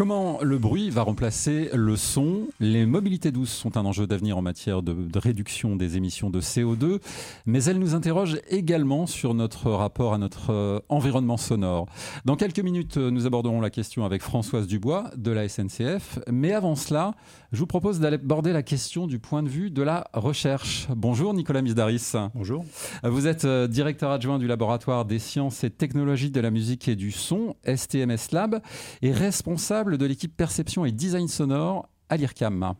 Comment 0.00 0.38
le 0.40 0.56
bruit 0.56 0.88
va 0.88 1.02
remplacer 1.02 1.68
le 1.74 1.94
son? 1.94 2.48
Les 2.58 2.86
mobilités 2.86 3.30
douces 3.30 3.52
sont 3.52 3.76
un 3.76 3.84
enjeu 3.84 4.06
d'avenir 4.06 4.38
en 4.38 4.40
matière 4.40 4.80
de, 4.80 4.96
réduction 5.18 5.76
des 5.76 5.98
émissions 5.98 6.30
de 6.30 6.40
CO2, 6.40 7.02
mais 7.44 7.62
elles 7.64 7.78
nous 7.78 7.94
interrogent 7.94 8.40
également 8.48 9.06
sur 9.06 9.34
notre 9.34 9.70
rapport 9.70 10.14
à 10.14 10.18
notre 10.18 10.54
euh, 10.54 10.80
environnement 10.88 11.36
sonore. 11.36 11.84
Dans 12.24 12.36
quelques 12.36 12.60
minutes, 12.60 12.96
nous 12.96 13.26
aborderons 13.26 13.60
la 13.60 13.68
question 13.68 14.06
avec 14.06 14.22
Françoise 14.22 14.66
Dubois 14.66 15.10
de 15.18 15.32
la 15.32 15.46
SNCF, 15.46 16.18
mais 16.30 16.54
avant 16.54 16.76
cela, 16.76 17.12
je 17.52 17.58
vous 17.58 17.66
propose 17.66 18.00
d'aborder 18.00 18.54
la 18.54 18.62
question 18.62 19.06
du 19.06 19.18
point 19.18 19.42
de 19.42 19.50
vue 19.50 19.70
de 19.70 19.82
la 19.82 20.06
recherche. 20.14 20.88
Bonjour 20.96 21.34
Nicolas 21.34 21.60
Misdaris. 21.60 22.12
Bonjour. 22.34 22.64
Vous 23.04 23.26
êtes 23.26 23.44
euh, 23.44 23.68
directeur 23.68 24.12
adjoint 24.12 24.38
du 24.38 24.46
laboratoire 24.46 25.04
des 25.04 25.18
sciences 25.18 25.62
et 25.62 25.68
technologies 25.68 26.30
de 26.30 26.40
la 26.40 26.50
musique 26.50 26.88
et 26.88 26.96
du 26.96 27.10
son, 27.10 27.54
STMS 27.66 28.32
Lab, 28.32 28.62
et 29.02 29.12
responsable 29.12 29.89
de 29.98 30.06
l'équipe 30.06 30.36
perception 30.36 30.84
et 30.84 30.92
design 30.92 31.28
sonore 31.28 31.88
à 32.08 32.16
l'IRCAM. 32.16 32.74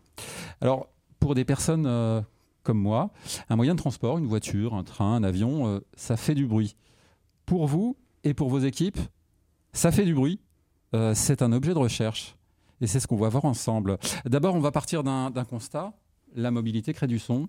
Alors, 0.60 0.88
pour 1.18 1.34
des 1.34 1.44
personnes 1.44 1.86
euh, 1.86 2.20
comme 2.62 2.78
moi, 2.78 3.10
un 3.48 3.56
moyen 3.56 3.74
de 3.74 3.78
transport, 3.78 4.18
une 4.18 4.26
voiture, 4.26 4.74
un 4.74 4.84
train, 4.84 5.14
un 5.16 5.22
avion, 5.22 5.66
euh, 5.68 5.80
ça 5.94 6.16
fait 6.16 6.34
du 6.34 6.46
bruit. 6.46 6.76
Pour 7.46 7.66
vous 7.66 7.96
et 8.24 8.34
pour 8.34 8.48
vos 8.48 8.58
équipes, 8.58 8.98
ça 9.72 9.92
fait 9.92 10.04
du 10.04 10.14
bruit. 10.14 10.40
Euh, 10.94 11.14
c'est 11.14 11.42
un 11.42 11.52
objet 11.52 11.72
de 11.72 11.78
recherche. 11.78 12.36
Et 12.80 12.86
c'est 12.86 12.98
ce 12.98 13.06
qu'on 13.06 13.16
va 13.16 13.28
voir 13.28 13.44
ensemble. 13.44 13.98
D'abord, 14.24 14.54
on 14.54 14.60
va 14.60 14.72
partir 14.72 15.02
d'un 15.04 15.44
constat. 15.48 15.92
La 16.34 16.50
mobilité 16.50 16.94
crée 16.94 17.06
du 17.06 17.18
son. 17.18 17.48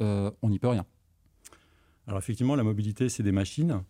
on 0.00 0.48
n'y 0.48 0.58
peut 0.58 0.68
rien. 0.68 0.84
Alors 2.06 2.18
effectivement, 2.18 2.56
la 2.56 2.62
mobilité, 2.62 3.08
c'est 3.08 3.22
des 3.22 3.32
machines. 3.32 3.82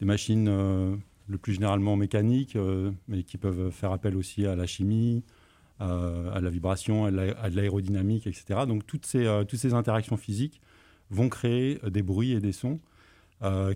Des 0.00 0.06
machines 0.06 1.00
le 1.30 1.38
plus 1.38 1.54
généralement 1.54 1.96
mécaniques, 1.96 2.56
euh, 2.56 2.90
mais 3.08 3.22
qui 3.22 3.38
peuvent 3.38 3.70
faire 3.70 3.92
appel 3.92 4.16
aussi 4.16 4.46
à 4.46 4.56
la 4.56 4.66
chimie, 4.66 5.22
euh, 5.80 6.30
à 6.34 6.40
la 6.40 6.50
vibration, 6.50 7.06
à 7.06 7.10
de 7.10 7.56
l'aérodynamique, 7.56 8.26
etc. 8.26 8.60
Donc 8.66 8.86
toutes 8.86 9.06
ces, 9.06 9.26
euh, 9.26 9.44
toutes 9.44 9.60
ces 9.60 9.72
interactions 9.72 10.16
physiques 10.16 10.60
vont 11.10 11.28
créer 11.28 11.78
des 11.88 12.02
bruits 12.02 12.32
et 12.32 12.40
des 12.40 12.52
sons 12.52 12.80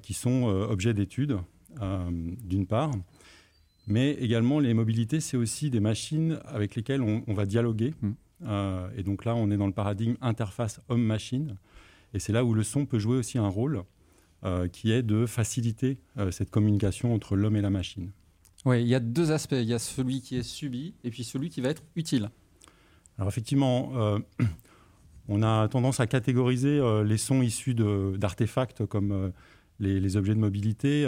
qui 0.03 0.13
sont 0.13 0.45
objets 0.45 0.93
d'étude, 0.93 1.39
d'une 1.81 2.67
part. 2.67 2.91
Mais 3.87 4.11
également, 4.13 4.61
les 4.61 4.75
mobilités, 4.75 5.21
c'est 5.21 5.39
aussi 5.39 5.71
des 5.71 5.81
machines 5.81 6.39
avec 6.45 6.75
lesquelles 6.75 7.01
on, 7.01 7.33
va 7.33 7.47
dialoguer. 7.47 7.95
Mmh. 8.03 8.13
et 8.95 9.03
donc 9.03 9.25
là, 9.25 9.35
on 9.35 9.51
est 9.51 9.57
dans 9.57 9.67
le 9.67 9.73
paradigme 9.73 10.17
interface 10.21 10.83
homme-machine. 10.91 11.57
Et 12.13 12.19
c'est 12.19 12.35
là 12.35 12.45
où 12.45 12.53
le 12.53 12.63
son 12.63 12.85
peut 12.85 12.99
jouer 12.99 13.17
aussi 13.17 13.39
un 13.39 13.49
rôle. 13.49 13.85
Euh, 14.47 14.69
qui 14.69 14.93
est 14.93 15.03
de 15.03 15.25
faciliter 15.25 15.97
euh, 16.19 16.31
cette 16.31 16.51
communication 16.51 17.15
entre 17.15 17.35
l'homme 17.35 17.57
et 17.57 17.63
la 17.63 17.71
machine. 17.71 18.11
Oui, 18.67 18.83
il 18.83 18.87
y 18.87 18.95
a 18.95 19.01
deux 19.01 19.33
aspects. 19.33 19.57
Il 19.59 19.65
y 19.65 19.73
a 19.73 19.79
celui 19.79 20.21
qui 20.21 20.37
est 20.37 20.43
subi 20.43 20.93
et 21.03 21.09
puis 21.09 21.25
celui 21.25 21.49
qui 21.49 21.63
va 21.63 21.71
être 21.71 21.83
utile. 21.97 22.29
Alors 23.17 23.31
effectivement, 23.31 23.93
euh, 23.95 24.19
on 25.29 25.43
a 25.43 25.67
tendance 25.69 25.99
à 25.99 26.07
catégoriser 26.07 26.79
les 27.07 27.17
sons 27.17 27.41
issus 27.41 27.75
d'artefacts 27.75 28.85
comme 28.85 29.33
les, 29.81 30.17
objets 30.19 30.35
de 30.35 30.41
mobilité 30.41 31.07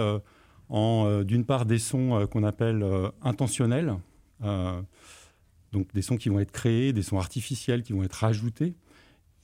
en, 0.71 1.23
d'une 1.23 1.45
part, 1.45 1.67
des 1.67 1.79
sons 1.79 2.27
qu'on 2.31 2.43
appelle 2.43 2.83
intentionnels, 3.21 3.97
donc 4.41 5.93
des 5.93 6.01
sons 6.01 6.17
qui 6.17 6.31
vont 6.31 6.41
être 6.41 6.53
créés, 6.53 6.95
des 6.95 7.03
sons 7.03 7.19
artificiels 7.19 7.83
qui 7.83 7.93
vont 7.93 8.03
être 8.03 8.15
rajoutés, 8.15 8.77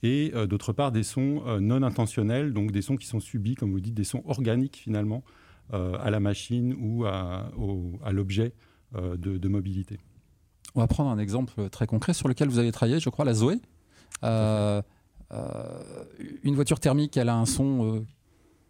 et 0.03 0.31
euh, 0.35 0.45
d'autre 0.45 0.73
part 0.73 0.91
des 0.91 1.01
sons 1.01 1.41
euh, 1.47 1.59
non 1.59 1.81
intentionnels, 1.81 2.53
donc 2.53 2.71
des 2.71 2.81
sons 2.83 2.97
qui 2.97 3.07
sont 3.07 3.21
subis, 3.21 3.55
comme 3.55 3.71
vous 3.71 3.79
dites, 3.79 3.95
des 3.95 4.03
sons 4.03 4.21
organiques 4.25 4.75
finalement 4.77 5.23
euh, 5.73 5.97
à 5.99 6.11
la 6.11 6.19
machine 6.19 6.75
ou 6.77 7.05
à, 7.05 7.49
l'objet 8.11 8.53
de, 8.93 9.47
mobilité. 9.47 9.99
On 10.75 10.81
va 10.81 10.87
prendre 10.87 11.09
un 11.09 11.17
exemple 11.17 11.69
très 11.69 11.87
concret 11.87 12.13
sur 12.13 12.27
lequel 12.27 12.49
vous 12.49 12.59
avez 12.59 12.71
travaillé, 12.71 12.99
je 12.99 13.09
crois, 13.09 13.25
la 13.25 13.33
Zoé. 13.33 13.59
une 14.21 14.83
voiture 16.53 16.79
thermique, 16.79 17.17
elle 17.17 17.29
a 17.29 17.35
un 17.35 17.47
son 17.47 18.05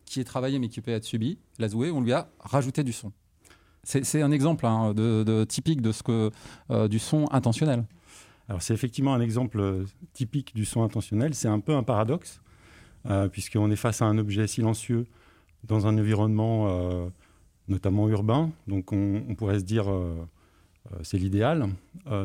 qui 0.06 0.22
est 0.22 0.24
travaillé 0.24 0.60
mais 0.60 0.70
qui 0.70 0.80
peut 0.80 0.92
être 0.92 1.04
subi. 1.04 1.40
La 1.60 1.68
Zoé, 1.68 1.92
on 1.92 2.00
lui 2.00 2.14
a 2.14 2.30
rajouté 2.40 2.84
du 2.84 2.94
son. 2.94 3.12
C'est 3.84 4.22
un 4.22 4.32
exemple 4.32 4.66
hein, 4.66 4.94
de, 4.94 5.44
typique 5.44 5.82
de 5.82 5.92
ce 5.92 6.04
que, 6.04 6.32
du 6.88 7.00
son 7.00 7.28
intentionnel. 7.32 7.84
C'est 8.60 8.74
effectivement 8.74 9.14
un 9.14 9.22
exemple 9.22 9.60
euh, 9.60 9.86
typique 10.14 10.56
du 10.56 10.66
son 10.66 10.84
intentionnel. 10.84 11.34
C'est 11.34 11.48
un 11.48 11.60
peu 11.60 11.74
un 11.74 11.84
paradoxe, 11.84 12.42
euh, 13.10 13.28
puisqu'on 13.28 13.72
est 13.72 13.78
face 13.78 14.02
à 14.02 14.06
un 14.06 14.18
objet 14.18 14.48
silencieux 14.48 15.06
dans 15.64 15.88
un 15.88 15.98
environnement 15.98 16.68
euh, 16.68 17.08
notamment 17.68 18.10
urbain. 18.10 18.52
Donc 18.68 18.92
on, 18.92 19.36
pourrait 19.36 19.60
se 19.60 19.64
dire 19.64 19.86
c'est 21.02 21.18
l'idéal, 21.18 21.70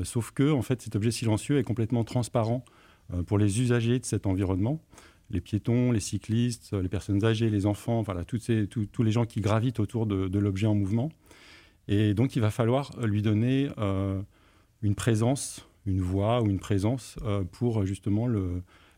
sauf 0.03 0.33
que 0.33 0.51
en 0.51 0.63
fait 0.63 0.83
cet 0.83 0.97
objet 0.97 1.13
silencieux 1.13 1.59
est 1.59 1.63
complètement 1.63 2.03
transparent 2.03 2.65
pour 3.27 3.39
les 3.39 3.61
usagers 3.61 4.01
de 4.01 4.05
cet 4.05 4.27
environnement. 4.27 4.81
Les 5.31 5.41
piétons, 5.41 5.93
les 5.93 6.01
cyclistes, 6.01 6.73
les 6.73 6.89
personnes 6.89 7.25
âgées, 7.25 7.51
les 7.51 7.67
enfants, 7.67 8.03
voilà, 8.03 8.25
tous 8.25 9.03
les 9.05 9.13
gens 9.13 9.27
qui 9.27 9.41
gravitent 9.41 9.79
autour 9.79 10.07
de 10.07 10.39
l'objet 10.41 10.67
en 10.67 10.75
mouvement. 10.75 11.11
Et 11.87 12.15
donc 12.15 12.35
il 12.35 12.43
va 12.43 12.51
falloir 12.51 12.91
lui 13.01 13.23
donner 13.23 13.71
une 14.83 14.95
présence 14.97 15.68
une 15.89 16.03
voix 16.03 16.43
ou 16.43 16.47
une 16.47 16.59
présence 16.59 17.17
euh, 17.25 17.43
pour 17.51 17.85
justement 17.87 18.29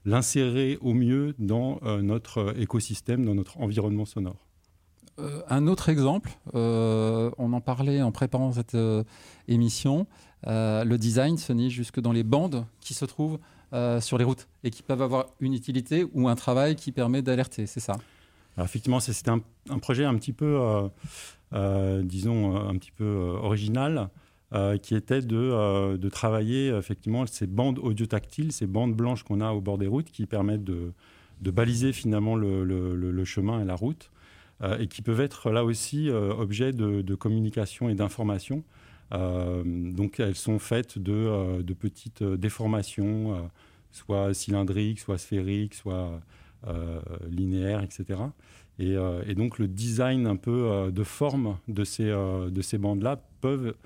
l'insérer 0.04 0.76
au 0.80 0.92
mieux 0.92 1.34
dans 1.38 1.78
euh, 1.82 2.02
notre 2.02 2.54
écosystème, 2.58 3.24
dans 3.24 3.34
notre 3.34 3.58
environnement 3.60 4.04
sonore. 4.04 4.46
Euh, 5.18 5.42
un 5.48 5.66
autre 5.66 5.88
exemple, 5.88 6.38
on 6.54 7.52
en 7.52 7.60
parlait 7.60 8.02
en 8.02 8.10
préparant 8.10 8.52
cette 8.52 8.76
émission, 9.48 10.06
le 10.44 10.96
design 10.96 11.36
se 11.36 11.52
nie 11.52 11.70
jusque 11.70 12.00
dans 12.00 12.12
les 12.12 12.24
bandes 12.24 12.66
qui 12.80 12.94
se 12.94 13.04
trouvent 13.04 13.38
sur 14.00 14.18
les 14.18 14.24
routes 14.24 14.48
et 14.64 14.70
qui 14.70 14.82
peuvent 14.82 15.02
avoir 15.02 15.26
une 15.40 15.54
utilité 15.54 16.06
ou 16.12 16.28
un 16.28 16.36
travail 16.36 16.74
qui 16.74 16.90
permet 16.90 17.22
d'alerter, 17.22 17.66
c'est 17.66 17.80
ça? 17.80 17.98
Alors 18.56 18.66
effectivement, 18.66 18.98
c'était 18.98 19.30
un, 19.30 19.40
un, 19.68 19.78
projet 19.78 20.04
un 20.04 20.14
petit 20.16 20.32
peu, 20.32 20.58
disons, 22.02 22.56
un 22.56 22.76
petit 22.78 22.92
peu 22.92 23.36
original. 23.42 24.08
Euh, 24.52 24.78
qui 24.78 24.96
était 24.96 25.20
de, 25.20 25.36
euh, 25.36 25.96
de, 25.96 26.08
travailler 26.08 26.70
effectivement 26.70 27.24
ces 27.24 27.46
bandes 27.46 27.78
audio-tactiles, 27.78 28.50
ces 28.50 28.66
bandes 28.66 28.96
blanches 28.96 29.22
qu'on 29.22 29.40
a 29.40 29.52
au 29.52 29.60
bord 29.60 29.78
des 29.78 29.86
routes 29.86 30.10
qui 30.10 30.26
permettent 30.26 30.64
de, 30.64 30.92
baliser 31.40 31.92
finalement 31.92 32.34
le, 32.34 33.24
chemin 33.24 33.62
et 33.62 33.64
la 33.64 33.76
route 33.76 34.10
euh, 34.62 34.76
et 34.78 34.88
qui 34.88 35.02
peuvent 35.02 35.20
être 35.20 35.52
là 35.52 35.64
aussi 35.64 36.10
objet 36.10 36.72
de, 36.72 37.14
communication 37.14 37.90
et 37.90 37.94
d'information. 37.94 38.64
donc 39.12 40.18
elles 40.18 40.34
sont 40.34 40.58
faites 40.58 40.98
de, 40.98 41.72
petites 41.72 42.24
déformations, 42.24 43.48
soit 43.92 44.34
cylindriques, 44.34 44.98
soit 44.98 45.18
sphériques, 45.18 45.74
soit 45.74 46.20
linéaires, 47.30 47.84
etc. 47.84 48.20
Et, 48.80 48.96
donc 49.36 49.60
le 49.60 49.68
design 49.68 50.26
un 50.26 50.34
peu 50.34 50.90
de 50.92 51.04
forme 51.04 51.56
de 51.68 51.84
ces, 51.84 52.06
de 52.06 52.62
ces 52.62 52.78
bandes-là 52.78 53.22
peuvent 53.40 53.76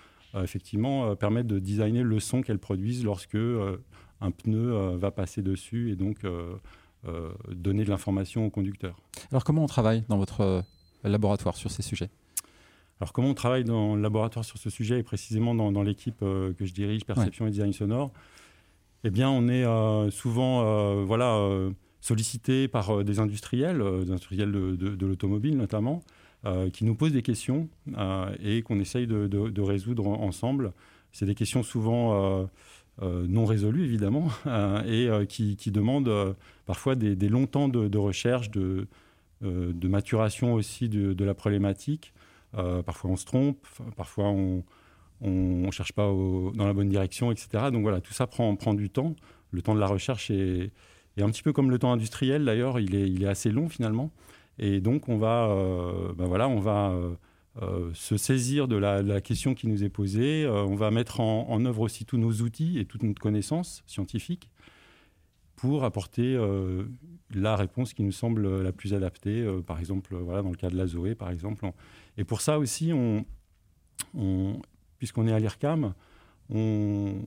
effectivement 0.43 1.07
euh, 1.07 1.15
permettre 1.15 1.49
de 1.49 1.59
designer 1.59 2.03
le 2.03 2.21
son 2.21 2.43
qu'elles 2.43 2.59
produisent 2.59 3.05
lorsque 3.05 3.35
euh, 3.35 3.79
un 4.21 4.31
pneu 4.31 4.97
va 4.97 5.11
passer 5.11 5.43
dessus 5.43 5.91
et 5.91 5.97
donc 5.97 6.21
donner 7.51 7.85
de 7.85 7.91
l'information 7.91 8.47
au 8.47 8.51
conducteur. 8.51 8.97
Alors 9.31 9.45
comment 9.45 9.65
on 9.65 9.67
travaille 9.67 10.05
dans 10.09 10.17
votre 10.17 10.65
laboratoire 11.03 11.57
sur 11.57 11.71
ces 11.71 11.83
sujets? 11.83 12.09
Alors 13.01 13.13
comment 13.13 13.29
on 13.29 13.35
travaille 13.35 13.65
dans 13.65 13.97
le 13.97 14.01
laboratoire 14.01 14.45
sur 14.45 14.57
ce 14.57 14.71
sujet 14.71 15.01
et 15.01 15.03
précisément 15.03 15.55
dans, 15.55 15.83
l'équipe 15.83 16.21
que 16.21 16.55
je 16.59 16.73
dirige, 16.73 17.05
perception 17.05 17.47
et 17.47 17.51
design 17.51 17.75
sonore? 17.75 18.13
Eh 19.03 19.11
bien, 19.11 19.29
on 19.29 19.47
est 19.49 20.11
souvent 20.11 21.05
voilà, 21.05 21.47
sollicité 22.01 22.67
par 22.67 23.05
des 23.05 23.19
industriels, 23.19 23.85
des 24.05 24.11
industriels 24.11 24.53
de 24.53 25.07
l'automobile 25.07 25.59
notamment, 25.59 26.03
euh, 26.47 26.69
qui 26.69 26.85
nous 26.85 26.95
posent 26.95 27.13
des 27.13 27.23
questions 27.23 27.71
euh, 27.97 28.35
et 28.43 28.61
qu'on 28.61 28.79
essaye 28.79 29.07
de, 29.07 29.61
résoudre 29.63 30.07
ensemble. 30.07 30.75
C'est 31.11 31.25
des 31.25 31.35
questions 31.35 31.63
souvent 31.63 32.49
euh, 33.01 33.27
non 33.27 33.47
résolues, 33.47 33.85
évidemment, 33.85 34.29
et 34.87 35.09
qui, 35.27 35.71
demandent 35.71 36.37
parfois 36.67 36.97
des, 36.97 37.29
longs 37.29 37.47
temps 37.47 37.69
de, 37.69 37.97
recherche, 37.97 38.51
de, 38.51 38.87
maturation 39.41 40.53
aussi 40.53 40.91
de, 40.91 41.25
la 41.25 41.33
problématique. 41.33 42.13
parfois 42.53 43.11
on 43.11 43.17
se 43.17 43.25
trompe, 43.25 43.67
parfois 43.97 44.27
on 44.29 44.63
ne 45.23 45.71
cherche 45.71 45.93
pas 45.93 46.09
dans 46.09 46.67
la 46.67 46.75
bonne 46.75 46.91
direction, 46.91 47.33
etc. 47.33 47.71
Donc 47.73 47.83
voilà, 47.83 48.03
tout 48.03 48.13
ça 48.13 48.27
prend, 48.27 48.75
du 48.75 48.91
temps. 48.91 49.17
Le 49.51 49.63
temps 49.63 49.75
de 49.75 49.81
la 49.81 49.87
recherche 49.87 50.31
est, 50.31 50.73
un 51.19 51.31
petit 51.31 51.43
peu 51.43 51.55
comme 51.55 51.71
le 51.71 51.79
temps 51.79 51.93
industriel, 51.93 52.45
d'ailleurs, 52.45 52.81
il 52.81 53.23
est 53.23 53.27
assez 53.27 53.51
long 53.51 53.71
finalement. 53.71 54.11
Et 54.59 54.81
donc, 54.81 55.09
on 55.09 55.19
va, 55.19 55.49
euh, 55.51 56.13
ben 56.15 56.27
voilà, 56.27 56.49
on 56.49 56.61
va 56.61 56.91
euh, 56.91 57.15
euh, 57.63 57.91
se 57.95 58.17
saisir 58.17 58.69
de 58.69 58.77
la, 58.77 59.21
question 59.21 59.55
qui 59.55 59.67
nous 59.67 59.85
est 59.85 59.89
posée. 59.89 60.47
on 60.49 60.75
va 60.75 60.91
mettre 60.91 61.21
en, 61.21 61.65
œuvre 61.65 61.81
aussi 61.81 62.05
tous 62.05 62.19
nos 62.19 62.33
outils 62.33 62.79
et 62.79 62.85
toute 62.85 63.03
notre 63.03 63.21
connaissance 63.21 63.83
scientifique 63.87 64.51
pour 65.57 65.85
apporter 65.85 66.37
la 67.33 67.57
réponse 67.57 67.95
qui 67.95 68.03
nous 68.03 68.13
semble 68.13 68.63
la 68.63 68.73
plus 68.73 68.93
adaptée. 68.93 69.47
par 69.67 69.79
exemple, 69.79 70.15
voilà, 70.17 70.43
dans 70.43 70.51
le 70.51 70.57
cas 70.57 70.69
de 70.69 70.77
la 70.77 70.87
Zoé, 70.87 71.15
par 71.15 71.31
exemple. 71.31 71.71
Et 72.19 72.25
pour 72.25 72.41
ça 72.41 72.59
aussi, 72.59 72.93
on, 72.93 73.25
puisqu'on 74.99 75.27
est 75.27 75.33
à 75.33 75.39
l'IRCAM, 75.39 75.95
on, 76.51 77.25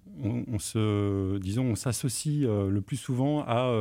se, 0.59 1.37
disons, 1.39 1.65
on 1.65 1.75
s'associe 1.75 2.43
le 2.43 2.81
plus 2.81 2.97
souvent 2.97 3.43
à 3.47 3.73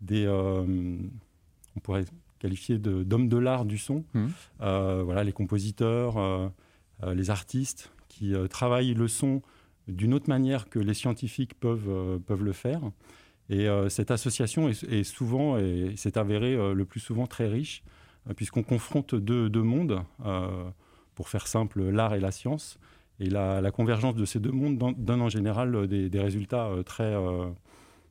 des, 0.00 0.26
on 0.28 1.80
pourrait 1.80 2.04
qualifier 2.44 2.76
d'hommes 2.78 3.30
de, 3.30 3.38
l'art 3.38 3.64
du 3.64 3.78
son, 3.78 4.04
mmh. 4.12 4.26
voilà, 4.60 5.24
les 5.24 5.32
compositeurs, 5.32 6.52
les 7.02 7.30
artistes 7.30 7.90
qui 8.08 8.34
travaillent 8.50 8.92
le 8.92 9.08
son 9.08 9.40
d'une 9.88 10.12
autre 10.12 10.28
manière 10.28 10.68
que 10.68 10.78
les 10.78 10.92
scientifiques 10.92 11.58
peuvent, 11.58 12.20
peuvent 12.26 12.44
le 12.44 12.52
faire. 12.52 12.82
Et 13.48 13.66
cette 13.88 14.10
association 14.10 14.68
est, 14.68 15.04
souvent, 15.04 15.56
et 15.56 15.94
c'est 15.96 16.18
avéré 16.18 16.54
le 16.74 16.84
plus 16.84 17.00
souvent 17.00 17.26
très 17.26 17.48
riche, 17.48 17.82
puisqu'on 18.36 18.62
confronte 18.62 19.14
deux, 19.14 19.48
deux 19.48 19.62
mondes, 19.62 20.02
pour 21.14 21.30
faire 21.30 21.46
simple, 21.46 21.82
l'art 21.82 22.14
et 22.14 22.20
la 22.20 22.30
science. 22.30 22.78
Et 23.20 23.30
la, 23.30 23.70
convergence 23.70 24.16
de 24.16 24.26
ces 24.26 24.38
deux 24.38 24.52
mondes 24.52 24.76
donne 24.76 25.22
en 25.22 25.30
général 25.30 25.86
des, 25.86 26.20
résultats 26.20 26.70
très, 26.84 27.16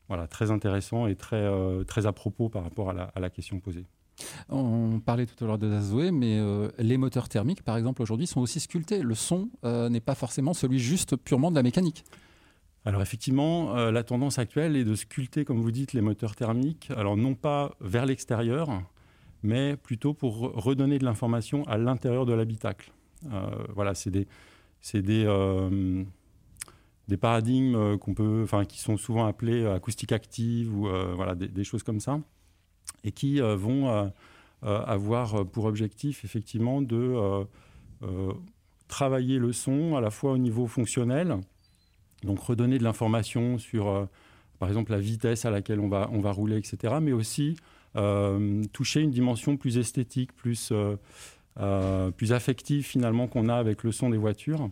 voilà, 0.08 0.28
très 0.28 0.50
intéressants 0.50 1.06
et 1.06 1.16
très, 1.16 1.48
très 1.86 2.08
à 2.08 2.14
propos 2.14 2.50
par 2.50 2.64
rapport 2.64 2.90
à 2.90 2.94
la, 2.94 3.04
à 3.04 3.20
la 3.20 3.30
question 3.30 3.60
posée. 3.60 3.86
On 4.50 5.00
parlait 5.00 5.26
tout 5.26 5.44
à 5.44 5.48
l'heure 5.48 5.58
de 5.58 5.80
Zoé, 5.80 6.12
mais 6.12 6.40
les 6.78 6.98
moteurs 6.98 7.30
thermiques, 7.30 7.64
par 7.64 7.78
exemple, 7.78 8.02
aujourd'hui, 8.02 8.28
sont 8.28 8.42
aussi 8.42 8.60
sculptés. 8.60 9.02
Le 9.02 9.16
son 9.16 9.50
n'est 9.64 10.00
pas 10.00 10.16
forcément 10.16 10.54
celui 10.54 10.80
juste 10.80 11.16
purement 11.16 11.50
de 11.50 11.56
la 11.56 11.64
mécanique. 11.64 12.04
Alors 12.86 13.02
effectivement, 13.02 13.74
la 13.74 14.04
tendance 14.04 14.38
actuelle 14.38 14.76
est 14.76 14.84
de 14.84 14.96
sculpter, 14.96 15.46
comme 15.46 15.62
vous 15.62 15.72
dites, 15.72 15.94
les 15.94 16.02
moteurs 16.02 16.36
thermiques. 16.36 16.90
Alors 16.96 17.18
non 17.18 17.34
pas 17.34 17.76
vers 17.82 18.06
l'extérieur, 18.06 18.84
mais 19.44 19.76
plutôt 19.76 20.14
pour 20.14 20.40
redonner 20.40 20.98
de 21.00 21.06
l'information 21.06 21.64
à 21.68 21.78
l'intérieur 21.78 22.26
de 22.26 22.34
l'habitacle. 22.34 22.92
Euh, 23.32 23.50
voilà, 23.76 23.94
c'est 23.94 24.10
des, 24.10 24.28
des, 24.94 25.26
euh, 25.26 26.04
des 27.08 27.18
paradigmes 27.18 27.76
euh, 27.76 27.98
qu'on 27.98 28.14
peut, 28.14 28.46
qui 28.68 28.80
sont 28.80 28.98
souvent 28.98 29.26
appelés 29.26 29.66
acoustiques 29.66 30.12
actives 30.12 30.76
ou 30.76 30.88
voilà, 31.16 31.36
des, 31.36 31.64
choses 31.64 31.84
comme 31.84 32.00
ça, 32.00 32.20
et 33.04 33.12
qui 33.12 33.40
vont 33.40 34.12
avoir 34.62 35.46
pour 35.46 35.66
objectif 35.66 36.24
effectivement 36.24 36.82
de 36.82 37.46
travailler 38.88 39.40
le 39.40 39.52
son 39.54 39.96
à 39.96 40.02
la 40.02 40.10
fois 40.10 40.32
au 40.32 40.38
niveau 40.38 40.68
fonctionnel, 40.68 41.38
donc 42.24 42.40
redonner 42.40 42.78
de 42.78 42.84
l'information 42.84 43.58
sur, 43.58 44.08
par 44.60 44.70
exemple, 44.70 44.92
la 44.92 45.00
vitesse 45.00 45.46
à 45.46 45.52
laquelle 45.52 45.80
on 45.80 45.90
va, 45.90 46.10
on 46.12 46.20
va 46.20 46.32
rouler, 46.32 46.58
etc., 46.58 46.96
mais 47.02 47.12
aussi 47.12 47.58
euh, 47.96 48.64
toucher 48.74 49.02
une 49.02 49.12
dimension 49.12 49.56
plus 49.56 49.78
esthétique, 49.78 50.34
plus, 50.36 50.70
euh, 50.72 50.96
euh, 51.60 52.10
plus 52.10 52.34
affective 52.34 52.84
finalement 52.84 53.28
qu'on 53.28 53.50
a 53.50 53.56
avec 53.56 53.84
le 53.84 53.92
son 53.92 54.10
des 54.10 54.18
voitures. 54.18 54.70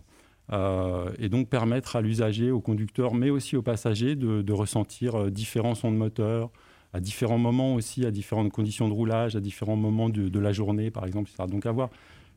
et 1.18 1.28
donc 1.28 1.48
permettre 1.48 1.96
à 1.96 2.00
l'usager, 2.00 2.50
au 2.50 2.60
conducteur, 2.60 3.14
mais 3.14 3.30
aussi 3.30 3.56
aux 3.56 3.62
passagers 3.62 4.16
de, 4.16 4.52
ressentir 4.52 5.30
différents 5.30 5.74
sons 5.74 5.92
de 5.92 5.96
moteur, 5.96 6.50
à 6.92 7.00
différents 7.00 7.38
moments 7.38 7.74
aussi, 7.74 8.04
à 8.04 8.10
différentes 8.10 8.52
conditions 8.52 8.88
de 8.88 8.92
roulage, 8.92 9.36
à 9.36 9.40
différents 9.40 9.76
moments 9.76 10.08
de, 10.08 10.38
la 10.38 10.52
journée, 10.52 10.90
par 10.90 11.06
exemple. 11.06 11.30
Donc 11.48 11.66
avoir 11.66 11.90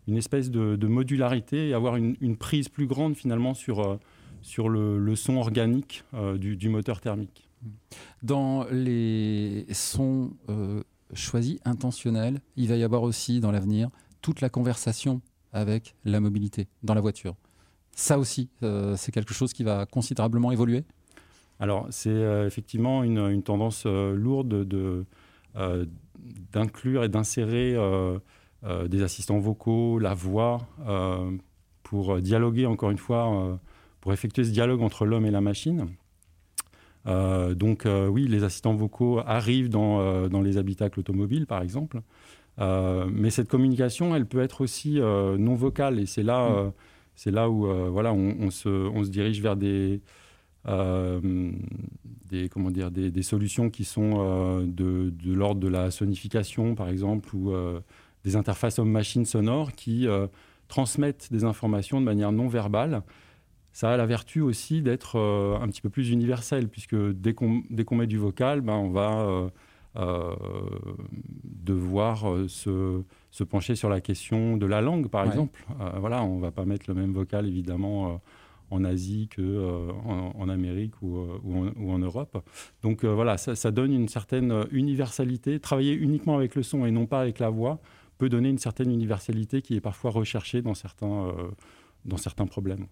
une 0.08 0.18
espèce 0.18 0.50
de, 0.50 0.88
modularité 0.88 1.70
et 1.70 1.74
avoir 1.74 1.96
une, 1.98 2.38
prise 2.38 2.70
plus 2.70 2.88
grande 2.88 3.16
finalement 3.16 3.54
sur, 3.54 4.00
sur 4.42 4.70
le, 4.70 5.16
son 5.16 5.38
organique 5.38 6.04
du, 6.38 6.70
moteur 6.70 7.02
thermique. 7.02 7.50
Dans 8.24 8.66
les 8.72 9.66
sons 9.72 10.32
euh, 10.50 10.84
choisis, 11.14 11.60
intentionnels, 11.66 12.40
il 12.56 12.68
va 12.68 12.76
y 12.76 12.84
avoir 12.84 13.04
aussi 13.04 13.40
dans 13.40 13.52
l'avenir 13.52 13.90
toute 14.22 14.42
la 14.42 14.50
conversation 14.50 15.22
avec 15.54 15.96
la 16.04 16.20
mobilité 16.20 16.68
dans 16.84 16.94
la 16.94 17.02
voiture. 17.02 17.36
Ça 17.96 18.20
aussi, 18.20 18.50
euh, 18.64 18.96
c'est 18.98 19.12
quelque 19.12 19.34
chose 19.34 19.54
qui 19.54 19.64
va 19.64 19.86
considérablement 19.86 20.52
évoluer? 20.52 20.84
Alors, 21.60 21.88
c'est 21.90 22.10
euh, 22.10 22.48
effectivement 22.48 23.04
une, 23.04 23.42
tendance 23.44 23.86
lourde 23.86 24.68
d'inclure 26.52 27.04
et 27.04 27.10
d'insérer 27.10 27.76
des 28.88 29.04
assistants 29.04 29.40
vocaux, 29.40 30.00
la 30.00 30.14
voix, 30.14 30.68
pour 31.84 32.20
dialoguer 32.22 32.66
encore 32.66 32.92
une 32.92 32.98
fois, 32.98 33.60
pour 34.02 34.14
effectuer 34.14 34.44
ce 34.44 34.52
dialogue 34.52 34.82
entre 34.82 35.06
l'homme 35.06 35.26
et 35.26 35.32
la 35.32 35.42
machine. 35.42 35.88
Euh, 37.08 37.54
donc 37.54 37.86
euh, 37.86 38.08
oui, 38.08 38.28
les 38.28 38.44
assistants 38.44 38.74
vocaux 38.74 39.20
arrivent 39.26 39.70
dans, 39.70 40.00
euh, 40.00 40.28
dans 40.28 40.42
les 40.42 40.58
habitacles 40.58 41.00
automobiles, 41.00 41.46
par 41.46 41.62
exemple. 41.62 42.02
mais 42.58 43.30
cette 43.30 43.50
communication, 43.50 44.16
elle 44.16 44.26
peut 44.26 44.42
être 44.42 44.62
aussi 44.62 45.00
non 45.00 45.56
vocale. 45.56 46.00
Et 46.00 46.06
c'est 46.06 46.24
là, 46.24 46.50
mm. 46.50 46.72
c'est 47.16 47.32
là 47.32 47.50
où 47.50 47.68
voilà, 47.92 48.14
on, 48.14 48.50
se, 48.50 48.70
on, 48.70 49.04
se, 49.04 49.10
dirige 49.10 49.42
vers 49.42 49.56
des, 49.56 50.02
des, 50.66 52.50
comment 52.50 52.72
dire, 52.72 52.92
des, 52.92 53.12
des 53.12 53.24
solutions 53.24 53.70
qui 53.70 53.86
sont 53.86 54.62
de, 54.66 55.12
de 55.12 55.34
l'ordre 55.34 55.62
de 55.62 55.68
la 55.68 55.92
sonification, 55.92 56.76
par 56.76 56.90
exemple, 56.90 57.36
ou 57.36 57.54
des 58.24 58.36
interfaces 58.36 58.80
homme-machine 58.80 59.26
sonores 59.26 59.74
qui 59.74 60.08
transmettent 60.68 61.32
des 61.32 61.44
informations 61.44 62.00
de 62.00 62.06
manière 62.06 62.32
non 62.32 62.48
verbale 62.48 63.04
ça 63.76 63.92
a 63.92 63.98
la 63.98 64.06
vertu 64.06 64.40
aussi 64.40 64.82
d'être 64.82 65.20
euh, 65.20 65.60
un 65.60 65.68
petit 65.68 65.82
peu 65.82 65.90
plus 65.90 66.10
universel, 66.10 66.70
puisque 66.70 66.96
dès 66.96 67.34
qu'on 67.34 67.62
met 67.92 68.08
du 68.08 68.18
vocal, 68.18 68.62
ben, 68.62 68.72
on 68.72 68.90
va 68.90 69.20
euh, 69.20 69.50
euh, 69.98 70.34
devoir 71.44 72.24
se, 72.48 73.04
se, 73.32 73.44
pencher 73.44 73.76
sur 73.76 73.90
la 73.90 74.00
question 74.00 74.56
de 74.56 74.66
la 74.66 74.80
langue, 74.80 75.10
par 75.10 75.26
exemple. 75.26 75.66
voilà, 75.98 76.24
on 76.24 76.38
ne 76.38 76.42
va 76.42 76.52
pas 76.52 76.64
mettre 76.64 76.86
le 76.88 76.94
même 76.94 77.12
vocal, 77.12 77.48
évidemment, 77.48 78.22
en 78.72 78.84
Asie 78.84 79.30
qu'en 79.36 80.34
en, 80.36 80.50
Amérique 80.50 81.02
ou, 81.02 81.18
ou, 81.44 81.92
en, 81.92 82.00
Europe. 82.00 82.44
Donc 82.82 83.06
voilà, 83.06 83.38
ça, 83.38 83.72
donne 83.72 83.94
une 83.94 84.08
certaine 84.08 84.66
universalité. 84.72 85.60
Travailler 85.60 85.94
uniquement 85.94 86.36
avec 86.36 86.56
le 86.56 86.64
son 86.64 86.86
et 86.86 86.92
non 86.92 87.06
pas 87.06 87.22
avec 87.22 87.40
la 87.40 87.50
voix 87.50 87.80
peut 88.18 88.30
donner 88.30 88.50
une 88.50 88.58
certaine 88.58 88.92
universalité 88.92 89.62
qui 89.62 89.76
est 89.76 89.82
parfois 89.82 90.12
recherchée 90.12 90.62
dans 90.62 90.74
certains, 90.74 91.34
dans 92.06 92.18
certains 92.18 92.48
problèmes. 92.48 92.88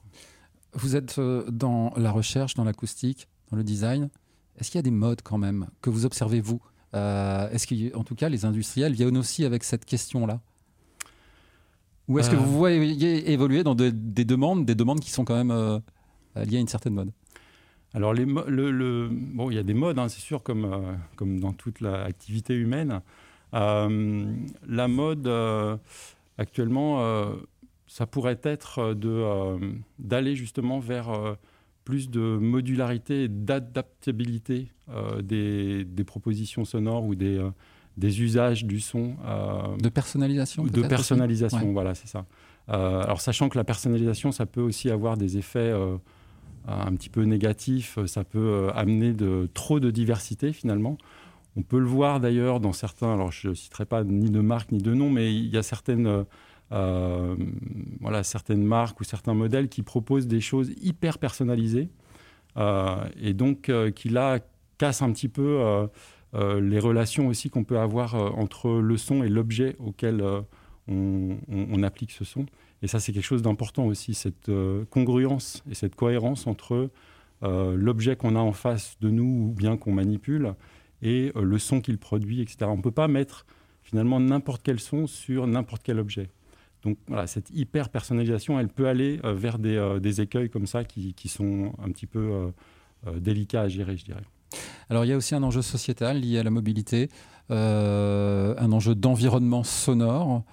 Vous 0.74 0.96
êtes 0.96 1.20
euh, 1.20 1.50
dans 1.52 1.94
la 1.96 2.12
recherche, 2.12 2.56
dans 2.56 2.64
l'acoustique, 2.64 3.28
dans 3.52 3.58
le 3.58 3.64
design. 3.64 4.10
Est-ce 4.58 4.72
qu'il 4.72 4.78
y 4.78 4.80
a 4.80 4.84
des 4.84 4.92
modes 4.92 5.22
quand 5.22 5.38
même 5.38 5.68
que 5.82 5.90
vous 5.90 6.06
observez 6.06 6.42
vous? 6.42 6.62
Euh, 6.96 7.50
Est-ce 7.50 7.92
qu'en 7.92 8.04
tout 8.04 8.16
cas 8.16 8.30
les 8.30 8.46
industriels 8.46 8.94
viennent 8.94 9.18
aussi 9.18 9.46
avec 9.46 9.64
cette 9.64 9.86
question-là? 9.86 10.42
Ou 12.08 12.20
est-ce 12.20 12.30
que 12.30 12.36
vous 12.36 12.44
euh. 12.44 12.58
voyez 12.58 13.32
évoluer 13.32 13.64
dans 13.64 13.76
des 13.76 13.92
demandes, 13.92 14.66
des 14.66 14.76
demandes 14.76 15.00
qui 15.00 15.12
sont 15.12 15.24
quand 15.24 15.36
même 15.36 15.82
liées 16.36 16.58
à 16.58 16.60
une 16.60 16.68
certaine 16.68 16.94
mode? 16.94 17.12
Alors, 17.94 18.14
les 18.14 18.26
le, 18.26 19.10
bon, 19.12 19.52
il 19.52 19.56
y 19.56 19.60
a 19.60 19.64
des 19.64 19.76
modes, 19.76 20.00
hein, 20.00 20.10
c'est 20.10 20.20
sûr, 20.20 20.42
comme, 20.44 20.98
comme 21.16 21.40
dans 21.40 21.54
toute 21.54 21.80
l'activité 21.80 22.56
humaine. 22.56 23.02
la 23.54 24.88
mode, 24.88 25.30
actuellement, 26.38 27.38
ça 27.94 28.08
pourrait 28.08 28.40
être 28.42 28.80
euh, 28.80 28.96
euh, 29.06 29.60
d'aller 30.00 30.36
justement 30.36 30.80
vers 30.80 31.10
euh, 31.10 31.36
plus 31.86 32.10
de 32.10 32.38
modularité 32.38 33.26
et 33.26 33.28
d'adaptabilité 33.28 34.72
des, 35.22 35.86
propositions 36.06 36.66
sonores 36.66 37.06
ou 37.06 37.14
des, 37.14 37.46
des 37.98 38.22
usages 38.22 38.66
du 38.66 38.80
son. 38.80 39.16
de 39.80 39.90
personnalisation 39.90 40.64
De 40.64 40.82
personnalisation, 40.82 41.72
voilà, 41.74 41.96
c'est 41.96 42.08
ça. 42.08 42.26
alors, 42.68 43.22
sachant 43.22 43.50
que 43.50 43.58
la 43.58 43.64
personnalisation, 43.64 44.32
ça 44.32 44.46
peut 44.46 44.62
aussi 44.62 44.90
avoir 44.90 45.18
des 45.18 45.38
effets 45.38 45.74
un 46.68 46.96
petit 46.96 47.10
peu 47.10 47.24
négatifs, 47.24 48.00
ça 48.06 48.24
peut 48.24 48.70
amener 48.76 49.14
de, 49.14 49.50
trop 49.54 49.80
de 49.80 49.92
diversité 49.92 50.54
finalement. 50.54 50.98
On 51.56 51.62
peut 51.62 51.80
le 51.80 51.86
voir 51.86 52.20
d'ailleurs 52.20 52.60
dans 52.60 52.74
certains, 52.74 53.14
alors 53.14 53.32
je 53.32 53.50
ne 53.50 53.54
citerai 53.54 53.86
pas 53.86 54.04
ni 54.04 54.32
de 54.32 54.40
marque 54.40 54.72
ni 54.72 54.80
de 54.80 54.94
nom, 54.94 55.12
mais 55.12 55.36
il 55.36 55.50
y 55.50 55.58
a 55.58 55.62
certaines 55.62 56.26
euh, 56.74 57.36
voilà, 58.02 58.24
certaines 58.24 58.64
marques 58.64 59.00
ou 59.00 59.04
certains 59.04 59.36
modèles 59.36 59.70
qui 59.70 59.84
proposent 59.84 60.28
des 60.28 60.42
choses 60.42 60.72
hyper 60.82 61.20
personnalisées 61.20 61.90
euh, 62.58 62.96
et 63.22 63.34
donc 63.34 63.70
euh, 63.70 63.92
qui 63.92 64.10
là 64.10 64.40
cassent 64.80 65.04
un 65.04 65.12
petit 65.12 65.28
peu 65.28 65.88
les 66.34 66.80
relations 66.80 67.28
aussi 67.28 67.50
qu'on 67.52 67.64
peut 67.64 67.78
avoir 67.78 68.16
entre 68.16 68.72
le 68.72 68.98
son 68.98 69.24
et 69.24 69.30
l'objet 69.30 69.76
auquel 69.78 70.24
on, 70.88 71.84
applique 71.84 72.12
ce 72.12 72.26
son. 72.26 72.48
Et 72.82 72.88
ça, 72.88 73.00
c'est 73.00 73.14
quelque 73.14 73.24
chose 73.24 73.44
d'important 73.44 73.86
aussi, 73.86 74.16
cette 74.16 74.50
congruence 74.90 75.64
et 75.70 75.76
cette 75.76 75.96
cohérence 75.96 76.48
entre 76.48 76.90
l'objet 77.42 78.16
qu'on 78.16 78.36
a 78.36 78.40
en 78.40 78.54
face 78.54 78.98
de 79.00 79.12
nous 79.12 79.50
ou 79.50 79.54
bien 79.56 79.78
qu'on 79.78 79.92
manipule 79.92 80.56
et 81.04 81.32
le 81.36 81.60
son 81.60 81.82
qu'il 81.82 82.00
produit, 82.00 82.42
etc. 82.42 82.66
On 82.66 82.78
ne 82.78 82.82
peut 82.82 82.90
pas 82.90 83.08
mettre 83.08 83.46
finalement 83.84 84.20
n'importe 84.20 84.64
quel 84.64 84.80
son 84.80 85.06
sur 85.06 85.46
n'importe 85.46 85.84
quel 85.84 86.00
objet. 86.00 86.30
Donc 86.84 86.98
voilà, 87.08 87.28
cette 87.28 87.50
hyper 87.52 87.90
personnalisation, 87.90 88.60
elle 88.60 88.68
peut 88.68 88.88
aller 88.88 89.20
euh, 89.24 89.34
vers 89.34 89.58
euh, 89.64 90.00
des, 90.00 90.22
écueils 90.22 90.50
comme 90.50 90.68
ça 90.68 90.84
qui, 90.84 91.14
sont 91.28 91.74
un 91.82 91.90
petit 91.92 92.08
peu 92.08 92.52
euh, 93.08 93.20
délicats 93.20 93.62
à 93.62 93.68
gérer, 93.70 93.96
je 93.98 94.06
dirais. 94.06 94.24
Alors 94.90 95.06
il 95.06 95.10
y 95.10 95.14
a 95.14 95.18
aussi 95.18 95.36
un 95.36 95.44
enjeu 95.44 95.62
sociétal 95.62 96.20
lié 96.20 96.40
à 96.40 96.44
la 96.44 96.50
mobilité, 96.50 97.10
un 97.50 98.72
enjeu 98.72 98.96
d'environnement 98.96 99.64
sonore. 99.64 100.44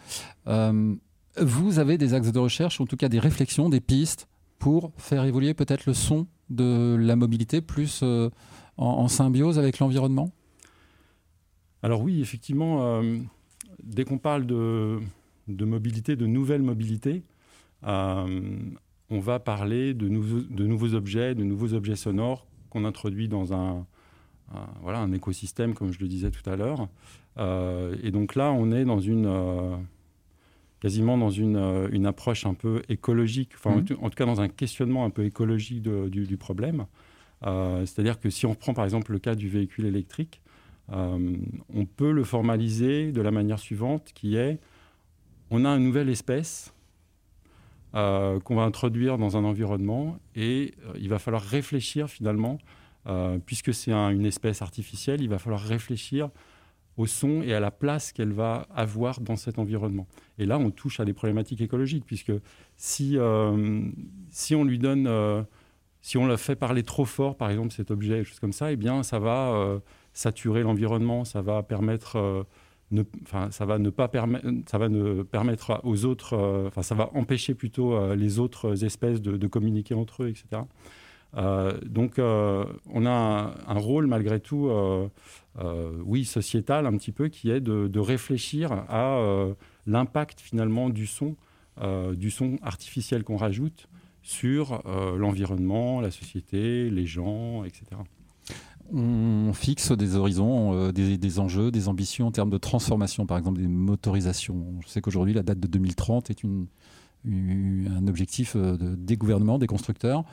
vous 0.46 1.78
avez 1.78 1.98
des 1.98 2.14
axes 2.14 2.32
de 2.32 2.38
recherche, 2.38 2.80
en 2.80 2.86
tout 2.86 2.96
cas 2.96 3.08
des 3.08 3.18
réflexions, 3.18 3.68
des 3.68 3.80
pistes 3.80 4.28
pour 4.58 4.92
faire 4.98 5.24
évoluer 5.24 5.54
peut-être 5.54 5.86
le 5.86 5.94
son 5.94 6.26
de 6.50 6.96
la 6.98 7.16
mobilité 7.16 7.60
plus 7.60 8.04
en, 8.76 9.08
symbiose 9.08 9.58
avec 9.58 9.78
l'environnement? 9.78 10.30
Alors 11.82 12.02
oui, 12.02 12.20
effectivement, 12.20 13.02
dès 13.82 14.04
qu'on 14.04 14.18
parle 14.18 14.46
de, 14.46 15.00
mobilité, 15.48 16.16
de 16.16 16.26
nouvelle 16.26 16.62
mobilité, 16.62 17.22
on 17.82 19.18
va 19.18 19.38
parler 19.40 19.94
de 19.94 20.08
nouveaux 20.08 20.94
objets, 20.94 21.34
de 21.34 21.44
nouveaux 21.44 21.74
objets 21.74 21.96
sonores 21.96 22.46
qu'on 22.68 22.84
introduit 22.84 23.28
dans 23.28 23.52
un, 23.52 23.86
voilà, 24.82 24.98
un 24.98 25.12
écosystème, 25.12 25.74
comme 25.74 25.92
je 25.92 26.00
le 26.00 26.08
disais 26.08 26.30
tout 26.30 26.48
à 26.48 26.56
l'heure. 26.56 26.88
Euh, 27.38 27.96
et 28.02 28.10
donc 28.10 28.34
là, 28.34 28.52
on 28.52 28.72
est 28.72 28.84
dans 28.84 29.00
une, 29.00 29.26
euh, 29.26 29.76
quasiment 30.80 31.16
dans 31.16 31.30
une, 31.30 31.56
euh, 31.56 31.88
une, 31.92 32.06
approche 32.06 32.46
un 32.46 32.54
peu 32.54 32.82
écologique, 32.88 33.52
enfin, 33.54 33.70
en, 33.70 33.78
mmh. 33.78 33.84
tout 33.84 34.16
cas 34.16 34.26
dans 34.26 34.40
un 34.40 34.48
questionnement 34.48 35.04
un 35.04 35.10
peu 35.10 35.24
écologique 35.24 35.82
du, 35.82 36.26
du, 36.26 36.36
problème. 36.36 36.86
C'est-à-dire 37.42 38.20
que 38.20 38.28
si 38.28 38.44
on 38.44 38.54
prend 38.54 38.74
par 38.74 38.84
exemple 38.84 39.12
le 39.12 39.18
cas 39.18 39.34
du 39.34 39.48
véhicule 39.48 39.86
électrique, 39.86 40.42
on 40.88 41.86
peut 41.96 42.12
le 42.12 42.24
formaliser 42.24 43.12
de 43.12 43.22
la 43.22 43.30
manière 43.30 43.58
suivante, 43.58 44.10
qui 44.14 44.36
est, 44.36 44.58
on 45.50 45.64
a 45.64 45.70
une 45.70 45.84
nouvelle 45.84 46.10
espèce 46.10 46.74
euh, 47.96 48.38
qu'on 48.38 48.54
va 48.54 48.62
introduire 48.62 49.18
dans 49.18 49.36
un 49.36 49.42
environnement 49.42 50.16
et 50.36 50.74
euh, 50.86 50.92
il 51.00 51.08
va 51.08 51.18
falloir 51.18 51.42
réfléchir 51.42 52.08
finalement, 52.08 52.58
euh, 53.06 53.38
puisque 53.44 53.72
c'est 53.72 53.92
une 53.92 54.26
espèce 54.26 54.62
artificielle, 54.62 55.20
il 55.22 55.28
va 55.28 55.38
falloir 55.38 55.60
réfléchir 55.60 56.30
au 56.96 57.06
son 57.06 57.42
et 57.42 57.54
à 57.54 57.60
la 57.60 57.70
place 57.70 58.12
qu'elle 58.12 58.32
va 58.32 58.66
avoir 58.74 59.20
dans 59.20 59.36
cet 59.36 59.58
environnement. 59.58 60.06
Et 60.38 60.46
là, 60.46 60.58
on 60.58 60.70
touche 60.70 61.00
à 61.00 61.04
des 61.04 61.12
problématiques 61.12 61.60
écologiques, 61.60 62.04
puisque 62.04 62.32
si, 62.76 63.16
si 64.28 64.54
on 64.54 64.64
lui 64.64 64.78
donne, 64.78 65.46
si 66.02 66.18
on 66.18 66.26
le 66.26 66.36
fait 66.36 66.56
parler 66.56 66.82
trop 66.82 67.06
fort, 67.06 67.36
par 67.36 67.48
exemple, 67.48 67.72
cet 67.72 67.90
objet, 67.90 68.22
choses 68.24 68.40
comme 68.40 68.52
ça, 68.52 68.70
eh 68.72 68.76
bien, 68.76 69.02
ça 69.02 69.18
va 69.18 69.80
saturer 70.12 70.62
l'environnement, 70.62 71.24
ça 71.24 71.40
va 71.40 71.62
permettre 71.62 72.44
ça 73.50 73.64
va 73.64 73.78
ne 73.78 73.90
pas 73.90 74.08
permettre, 74.08 74.46
ça 74.66 74.78
va 74.78 74.88
ne 74.88 75.22
permettre 75.22 75.80
aux 75.84 76.04
autres, 76.04 76.34
euh, 76.34 76.82
ça 76.82 76.94
va 76.94 77.10
empêcher 77.14 77.54
plutôt 77.54 77.94
euh, 77.94 78.16
les 78.16 78.38
autres 78.38 78.84
espèces 78.84 79.22
de, 79.22 79.46
communiquer 79.46 79.94
entre 79.94 80.24
eux, 80.24 80.28
etc. 80.28 80.62
Euh, 81.36 81.78
donc, 81.84 82.18
on 82.18 83.06
a 83.06 83.54
un, 83.66 83.78
rôle 83.78 84.06
malgré 84.06 84.40
tout, 84.40 84.70
oui, 86.04 86.24
sociétal 86.24 86.86
un 86.86 86.96
petit 86.96 87.12
peu, 87.12 87.28
qui 87.28 87.50
est 87.50 87.60
de, 87.60 87.98
réfléchir 87.98 88.72
à 88.72 89.18
l'impact 89.86 90.40
finalement 90.40 90.90
du 90.90 91.06
son, 91.06 91.36
du 92.14 92.30
son 92.30 92.58
artificiel 92.62 93.24
qu'on 93.24 93.36
rajoute 93.36 93.88
sur 94.22 94.82
l'environnement, 95.16 96.00
la 96.00 96.10
société, 96.10 96.90
les 96.90 97.06
gens, 97.06 97.64
etc 97.64 97.96
on 98.92 99.52
fixe 99.52 99.92
des 99.92 100.16
horizons, 100.16 100.74
euh, 100.74 100.92
des, 100.92 101.38
enjeux, 101.38 101.70
des 101.70 101.88
ambitions 101.88 102.26
en 102.26 102.32
termes 102.32 102.50
de 102.50 102.58
transformation, 102.58 103.26
par 103.26 103.38
exemple 103.38 103.60
des 103.60 103.68
motorisations. 103.68 104.64
Je 104.80 104.88
sais 104.88 105.00
qu'aujourd'hui, 105.00 105.34
la 105.34 105.42
date 105.42 105.60
de 105.60 105.66
2030 105.66 106.30
est 106.30 106.44
un 106.44 108.06
objectif 108.08 108.54
euh, 108.56 108.76
des 108.78 109.16
gouvernements, 109.16 109.58
des 109.58 109.66
constructeurs. 109.66 110.24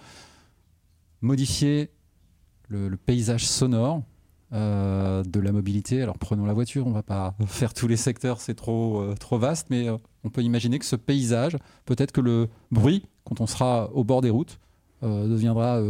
Modifier 1.22 1.92
le, 2.68 2.96
paysage 2.98 3.46
sonore 3.46 4.04
euh, 4.54 5.24
de 5.24 5.40
la 5.40 5.52
mobilité. 5.52 6.02
Alors 6.02 6.18
prenons 6.18 6.46
la 6.46 6.54
voiture, 6.54 6.86
on 6.86 6.90
ne 6.90 6.96
va 6.96 7.04
pas 7.04 7.36
faire 7.48 7.74
tous 7.74 7.88
les 7.88 7.98
secteurs, 7.98 8.42
c'est 8.42 8.56
trop, 8.56 9.14
trop 9.20 9.38
vaste, 9.38 9.68
mais 9.70 9.90
on 10.24 10.30
peut 10.30 10.42
imaginer 10.42 10.80
que 10.80 10.86
ce 10.86 10.96
paysage, 10.96 11.58
peut-être 11.86 12.12
que 12.12 12.22
le 12.22 12.50
bruit, 12.72 13.06
quand 13.24 13.42
on 13.42 13.48
sera 13.48 13.92
au 13.94 14.04
bord 14.04 14.22
des 14.22 14.30
routes, 14.30 14.60
deviendra 15.02 15.82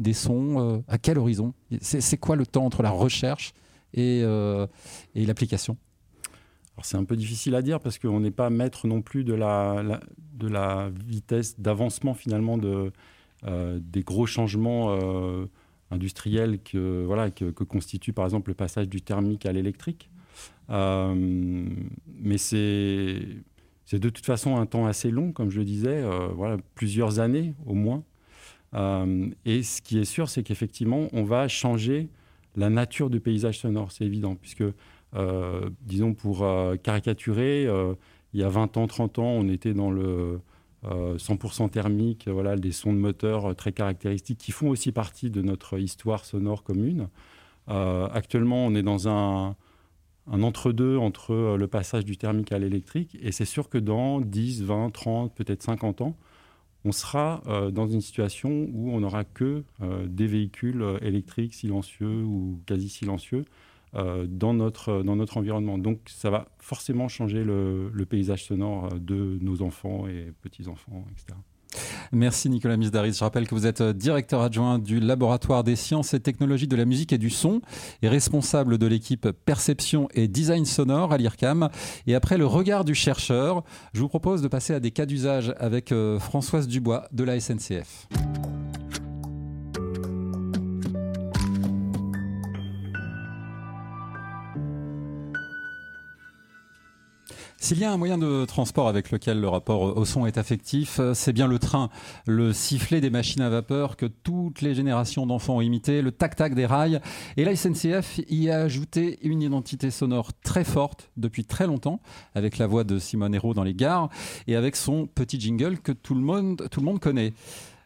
des 0.00 0.14
sons 0.14 0.58
euh, 0.58 0.78
À 0.88 0.98
quel 0.98 1.18
horizon? 1.18 1.54
C'est 1.80 2.16
quoi 2.16 2.34
le 2.34 2.46
temps 2.46 2.64
entre 2.64 2.82
la 2.82 2.90
recherche 2.90 3.52
et, 3.94 4.22
euh, 4.24 4.66
et 5.14 5.24
l'application? 5.26 5.76
C'est 6.82 6.96
un 6.96 7.04
peu 7.04 7.16
difficile 7.16 7.54
à 7.54 7.60
dire 7.60 7.78
parce 7.78 7.98
qu'on 7.98 8.20
n'est 8.20 8.30
pas 8.30 8.48
maître 8.48 8.86
non 8.86 9.02
plus 9.02 9.22
de 9.22 9.34
la, 9.34 10.00
de 10.32 10.48
la 10.48 10.88
vitesse 11.06 11.60
d'avancement 11.60 12.14
finalement 12.14 12.56
de, 12.56 12.68
euh, 12.68 12.90
des 13.46 14.02
gros 14.02 14.26
changements 14.26 14.96
industriels 15.90 16.58
que, 16.62 17.04
voilà, 17.06 17.30
que, 17.30 17.50
constitue 17.50 18.12
par 18.12 18.24
exemple 18.24 18.50
le 18.50 18.54
passage 18.54 18.88
du 18.88 19.00
thermique 19.02 19.46
à 19.46 19.52
l'électrique. 19.52 20.10
mais 20.68 22.38
c'est 22.38 23.18
de 23.92 24.08
toute 24.08 24.26
façon 24.26 24.56
un 24.56 24.66
temps 24.66 24.86
assez 24.86 25.10
long, 25.10 25.32
comme 25.32 25.50
je 25.50 25.58
le 25.58 25.64
disais, 25.64 26.04
voilà, 26.34 26.58
plusieurs 26.74 27.18
années 27.18 27.54
au 27.66 27.74
moins. 27.74 28.04
Euh, 28.74 29.28
et 29.44 29.62
ce 29.62 29.82
qui 29.82 29.98
est 29.98 30.04
sûr, 30.04 30.28
c'est 30.28 30.42
qu'effectivement, 30.42 31.08
on 31.12 31.24
va 31.24 31.48
changer 31.48 32.08
la 32.56 32.70
nature 32.70 33.10
du 33.10 33.20
paysage 33.20 33.58
sonore, 33.58 33.92
c'est 33.92 34.04
évident, 34.04 34.36
puisque, 34.36 34.64
euh, 35.14 35.70
disons, 35.82 36.14
pour 36.14 36.42
euh, 36.42 36.76
caricaturer, 36.76 37.66
il 38.32 38.40
y 38.40 38.42
a 38.42 38.48
20 38.48 38.76
ans, 38.76 38.86
30 38.86 39.18
ans, 39.18 39.24
on 39.24 39.48
était 39.48 39.74
dans 39.74 39.90
le 39.90 40.40
100% 40.84 41.68
thermique, 41.70 42.26
voilà, 42.28 42.56
des 42.56 42.72
sons 42.72 42.92
de 42.92 42.98
moteur 42.98 43.54
très 43.54 43.72
caractéristiques 43.72 44.38
qui 44.38 44.50
font 44.50 44.70
aussi 44.70 44.92
partie 44.92 45.30
de 45.30 45.42
notre 45.42 45.78
histoire 45.78 46.24
sonore 46.24 46.62
commune. 46.62 47.08
actuellement, 47.68 48.66
on 48.66 48.74
est 48.74 48.82
dans 48.82 49.08
un, 49.08 49.56
entre-deux 50.30 50.96
entre 50.96 51.56
le 51.58 51.66
passage 51.66 52.04
du 52.04 52.16
thermique 52.16 52.52
à 52.52 52.58
l'électrique, 52.58 53.18
et 53.20 53.30
c'est 53.30 53.44
sûr 53.44 53.68
que 53.68 53.78
dans 53.78 54.20
10, 54.20 54.62
20, 54.62 54.90
30, 54.90 55.34
peut-être 55.34 55.62
50 55.62 56.00
ans, 56.00 56.16
on 56.84 56.92
sera 56.92 57.42
euh, 57.46 57.70
dans 57.70 57.86
une 57.86 58.00
situation 58.00 58.68
où 58.72 58.90
on 58.90 59.00
n'aura 59.00 59.24
que 59.24 59.64
euh, 59.82 60.06
des 60.06 60.26
véhicules 60.26 60.82
euh, 60.82 60.98
électriques 61.02 61.54
silencieux 61.54 62.22
ou 62.22 62.60
quasi 62.66 62.88
silencieux 62.88 63.44
dans, 63.94 64.54
notre, 64.54 65.02
dans 65.02 65.16
notre 65.16 65.36
environnement. 65.36 65.78
Donc 65.78 66.00
ça 66.06 66.30
va 66.30 66.48
forcément 66.58 67.08
changer 67.08 67.44
le, 67.44 67.90
le 67.90 68.06
paysage 68.06 68.44
sonore 68.44 68.88
de 68.94 69.38
nos 69.40 69.62
enfants 69.62 70.06
et 70.06 70.32
petits-enfants, 70.42 71.04
etc. 71.12 71.36
Merci 72.12 72.50
Nicolas 72.50 72.76
Misdaris. 72.76 73.12
Je 73.14 73.24
rappelle 73.24 73.46
que 73.46 73.54
vous 73.54 73.66
êtes 73.66 73.82
directeur 73.82 74.40
adjoint 74.40 74.78
du 74.78 75.00
laboratoire 75.00 75.64
des 75.64 75.76
sciences 75.76 76.14
et 76.14 76.20
technologies 76.20 76.66
de 76.66 76.76
la 76.76 76.84
musique 76.84 77.12
et 77.12 77.18
du 77.18 77.30
son 77.30 77.60
et 78.02 78.08
responsable 78.08 78.78
de 78.78 78.86
l'équipe 78.86 79.30
perception 79.30 80.08
et 80.14 80.28
design 80.28 80.64
sonore 80.64 81.12
à 81.12 81.18
l'IRCAM. 81.18 81.68
Et 82.06 82.14
après 82.14 82.38
le 82.38 82.46
regard 82.46 82.84
du 82.84 82.94
chercheur, 82.94 83.62
je 83.92 84.00
vous 84.00 84.08
propose 84.08 84.42
de 84.42 84.48
passer 84.48 84.74
à 84.74 84.80
des 84.80 84.90
cas 84.90 85.06
d'usage 85.06 85.54
avec 85.58 85.92
euh, 85.92 86.18
Françoise 86.18 86.66
Dubois 86.66 87.06
de 87.12 87.24
la 87.24 87.38
SNCF. 87.38 88.08
S'il 97.70 97.78
y 97.78 97.84
a 97.84 97.92
un 97.92 97.98
moyen 97.98 98.18
de 98.18 98.44
transport 98.46 98.88
avec 98.88 99.12
lequel 99.12 99.40
le 99.40 99.46
rapport 99.46 99.96
au 99.96 100.04
son 100.04 100.26
est 100.26 100.38
affectif, 100.38 100.98
euh, 100.98 101.14
c'est 101.14 101.32
bien 101.32 101.46
le 101.46 101.60
train, 101.60 101.88
le 102.26 102.52
sifflet 102.52 103.00
des 103.00 103.10
machines 103.10 103.42
à 103.42 103.48
vapeur 103.48 103.96
que 103.96 104.06
toutes 104.06 104.60
les 104.60 104.74
générations 104.74 105.24
d'enfants 105.24 105.58
ont 105.58 105.60
imité, 105.60 106.02
le 106.02 106.10
tac-tac 106.10 106.56
des 106.56 106.66
rails. 106.66 107.00
Et 107.36 107.44
la 107.44 107.54
SNCF 107.54 108.22
y 108.28 108.50
a 108.50 108.58
ajouté 108.58 109.20
une 109.22 109.40
identité 109.40 109.92
sonore 109.92 110.32
très 110.42 110.64
forte 110.64 111.12
depuis 111.16 111.44
très 111.44 111.68
longtemps, 111.68 112.00
avec 112.34 112.58
la 112.58 112.66
voix 112.66 112.82
de 112.82 112.98
Simone 112.98 113.36
Hérault 113.36 113.54
dans 113.54 113.62
les 113.62 113.74
gares 113.74 114.08
et 114.48 114.56
avec 114.56 114.74
son 114.74 115.06
petit 115.06 115.38
jingle 115.38 115.78
que 115.78 115.92
tout 115.92 116.16
le 116.16 116.22
monde, 116.22 116.66
tout 116.72 116.80
le 116.80 116.86
monde 116.86 116.98
connaît. 116.98 117.34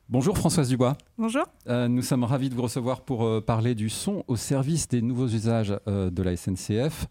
Bonjour 0.08 0.38
Françoise 0.38 0.70
Dubois. 0.70 0.96
Bonjour. 1.18 1.44
Euh, 1.68 1.88
nous 1.88 2.02
sommes 2.02 2.24
ravis 2.24 2.48
de 2.48 2.54
vous 2.54 2.62
recevoir 2.62 3.02
pour 3.02 3.24
euh, 3.24 3.42
parler 3.42 3.74
du 3.74 3.90
son 3.90 4.24
au 4.28 4.36
service 4.36 4.88
des 4.88 5.02
nouveaux 5.02 5.28
usages 5.28 5.76
de 5.86 6.22
la 6.22 6.36
SNCF. 6.36 7.06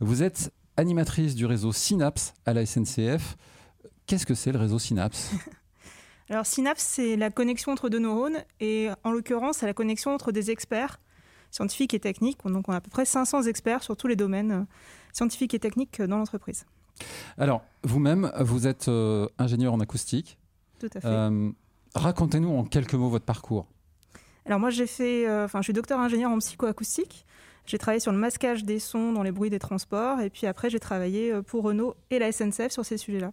Vous 0.00 0.22
êtes 0.22 0.52
animatrice 0.78 1.34
du 1.34 1.44
réseau 1.44 1.72
Synapse 1.72 2.32
à 2.46 2.54
la 2.54 2.64
SNCF. 2.64 3.36
Qu'est-ce 4.06 4.24
que 4.24 4.34
c'est 4.34 4.52
le 4.52 4.58
réseau 4.58 4.78
Synapse? 4.78 5.32
Alors 6.30 6.46
Synapse, 6.46 6.82
c'est 6.82 7.16
la 7.16 7.30
connexion 7.30 7.72
entre 7.72 7.88
deux 7.88 7.98
neurones 7.98 8.38
et 8.60 8.88
en 9.02 9.10
l'occurrence, 9.10 9.58
c'est 9.58 9.66
la 9.66 9.74
connexion 9.74 10.14
entre 10.14 10.30
des 10.30 10.50
experts 10.50 11.00
scientifiques 11.50 11.94
et 11.94 12.00
techniques. 12.00 12.38
Donc 12.44 12.68
on 12.68 12.72
a 12.72 12.76
à 12.76 12.80
peu 12.80 12.90
près 12.90 13.04
500 13.04 13.42
experts 13.44 13.82
sur 13.82 13.96
tous 13.96 14.06
les 14.06 14.16
domaines 14.16 14.52
euh, 14.52 14.64
scientifiques 15.12 15.54
et 15.54 15.58
techniques 15.58 16.00
dans 16.00 16.18
l'entreprise. 16.18 16.64
Alors 17.38 17.62
vous-même, 17.82 18.30
vous 18.38 18.66
êtes 18.66 18.88
euh, 18.88 19.26
ingénieur 19.38 19.72
en 19.72 19.80
acoustique. 19.80 20.38
Tout 20.78 20.90
à 20.94 21.00
fait. 21.00 21.06
Euh, 21.06 21.50
racontez-nous 21.94 22.50
en 22.50 22.64
quelques 22.64 22.94
mots 22.94 23.08
votre 23.08 23.24
parcours. 23.24 23.66
Alors 24.46 24.60
moi 24.60 24.70
j'ai 24.70 24.86
fait, 24.86 25.28
enfin 25.42 25.60
je 25.60 25.64
suis 25.64 25.72
docteur 25.72 25.98
ingénieur 25.98 26.30
en 26.30 26.38
psychoacoustique. 26.38 27.26
J'ai 27.68 27.76
travaillé 27.76 28.00
sur 28.00 28.12
le 28.12 28.18
masquage 28.18 28.64
des 28.64 28.78
sons 28.78 29.12
dans 29.12 29.22
les 29.22 29.30
bruits 29.30 29.50
des 29.50 29.58
transports. 29.58 30.20
Et 30.20 30.30
puis 30.30 30.46
après, 30.46 30.70
j'ai 30.70 30.80
travaillé 30.80 31.32
euh, 31.32 31.42
pour 31.42 31.64
Renault 31.64 31.94
et 32.10 32.18
la 32.18 32.32
SNCF 32.32 32.70
sur 32.70 32.84
ces 32.84 32.96
sujets-là. 32.96 33.32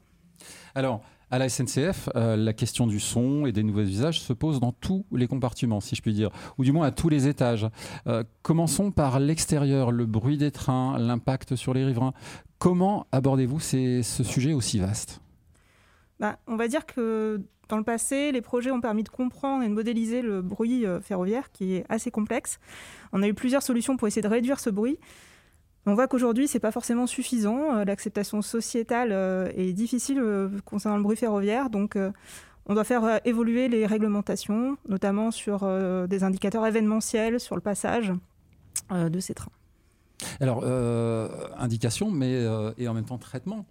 Alors, 0.76 1.02
à 1.32 1.40
la 1.40 1.48
SNCF, 1.48 2.10
euh, 2.16 2.36
la 2.36 2.52
question 2.52 2.86
du 2.86 3.00
son 3.00 3.46
et 3.46 3.54
des 3.54 3.64
nouveaux 3.64 3.84
usages 3.84 4.20
se 4.20 4.34
pose 4.34 4.60
dans 4.60 4.74
tous 4.74 5.06
les 5.14 5.28
compartiments, 5.28 5.80
si 5.80 5.96
je 5.96 6.02
puis 6.02 6.14
dire, 6.14 6.32
ou 6.58 6.66
du 6.66 6.74
moins 6.74 6.88
à 6.88 6.92
tous 6.92 7.08
les 7.08 7.30
étages. 7.30 7.66
Euh, 8.08 8.26
commençons 8.42 8.92
par 8.92 9.22
l'extérieur, 9.22 9.92
le 9.92 10.06
bruit 10.06 10.38
des 10.38 10.52
trains, 10.52 10.98
l'impact 11.00 11.56
sur 11.56 11.74
les 11.74 11.86
riverains. 11.86 12.14
Comment 12.60 13.08
abordez-vous 13.14 13.62
ce 13.62 14.02
sujet 14.02 14.52
aussi 14.52 14.80
vaste? 14.80 15.22
Bah, 16.20 16.38
On 16.48 16.56
va 16.56 16.68
dire 16.68 16.86
que 16.86 17.42
dans 17.70 17.78
le 17.78 17.84
passé, 17.84 18.32
les 18.32 18.42
projets 18.42 18.72
ont 18.72 18.82
permis 18.82 19.04
de 19.04 19.10
comprendre 19.10 19.64
et 19.64 19.68
de 19.68 19.74
modéliser 19.74 20.22
le 20.22 20.42
bruit 20.42 20.86
ferroviaire, 21.02 21.52
qui 21.52 21.76
est 21.76 21.86
assez 21.90 22.12
complexe. 22.12 22.60
On 23.12 23.24
a 23.24 23.28
eu 23.28 23.34
plusieurs 23.34 23.64
solutions 23.64 23.98
pour 23.98 24.08
essayer 24.08 24.22
de 24.22 24.28
réduire 24.28 24.60
ce 24.60 24.70
bruit. 24.70 25.00
On 25.88 25.96
voit 25.96 26.08
qu'aujourd'hui, 26.08 26.48
ce 26.48 26.56
n'est 26.56 26.60
pas 26.60 26.72
forcément 26.72 27.08
suffisant. 27.08 27.84
L'acceptation 27.84 28.44
sociétale 28.44 29.12
est 29.56 29.74
difficile 29.74 30.22
concernant 30.64 30.98
le 30.98 31.04
bruit 31.04 31.18
ferroviaire. 31.18 31.72
Donc, 31.72 31.98
on 32.68 32.74
doit 32.76 32.84
faire 32.84 33.20
évoluer 33.26 33.68
les 33.68 33.88
réglementations, 33.88 34.78
notamment 34.88 35.32
sur 35.32 35.68
des 36.08 36.24
indicateurs 36.24 36.68
événementiels, 36.68 37.40
sur 37.40 37.56
le 37.56 37.62
passage 37.62 38.14
de 38.92 39.20
ces 39.20 39.34
trains. 39.34 39.52
Alors, 40.40 40.62
euh, 40.64 41.28
indication, 41.58 42.12
mais 42.12 42.34
euh, 42.34 42.72
et 42.78 42.88
en 42.88 42.94
même 42.94 43.06
temps 43.06 43.18
traitement. 43.18 43.66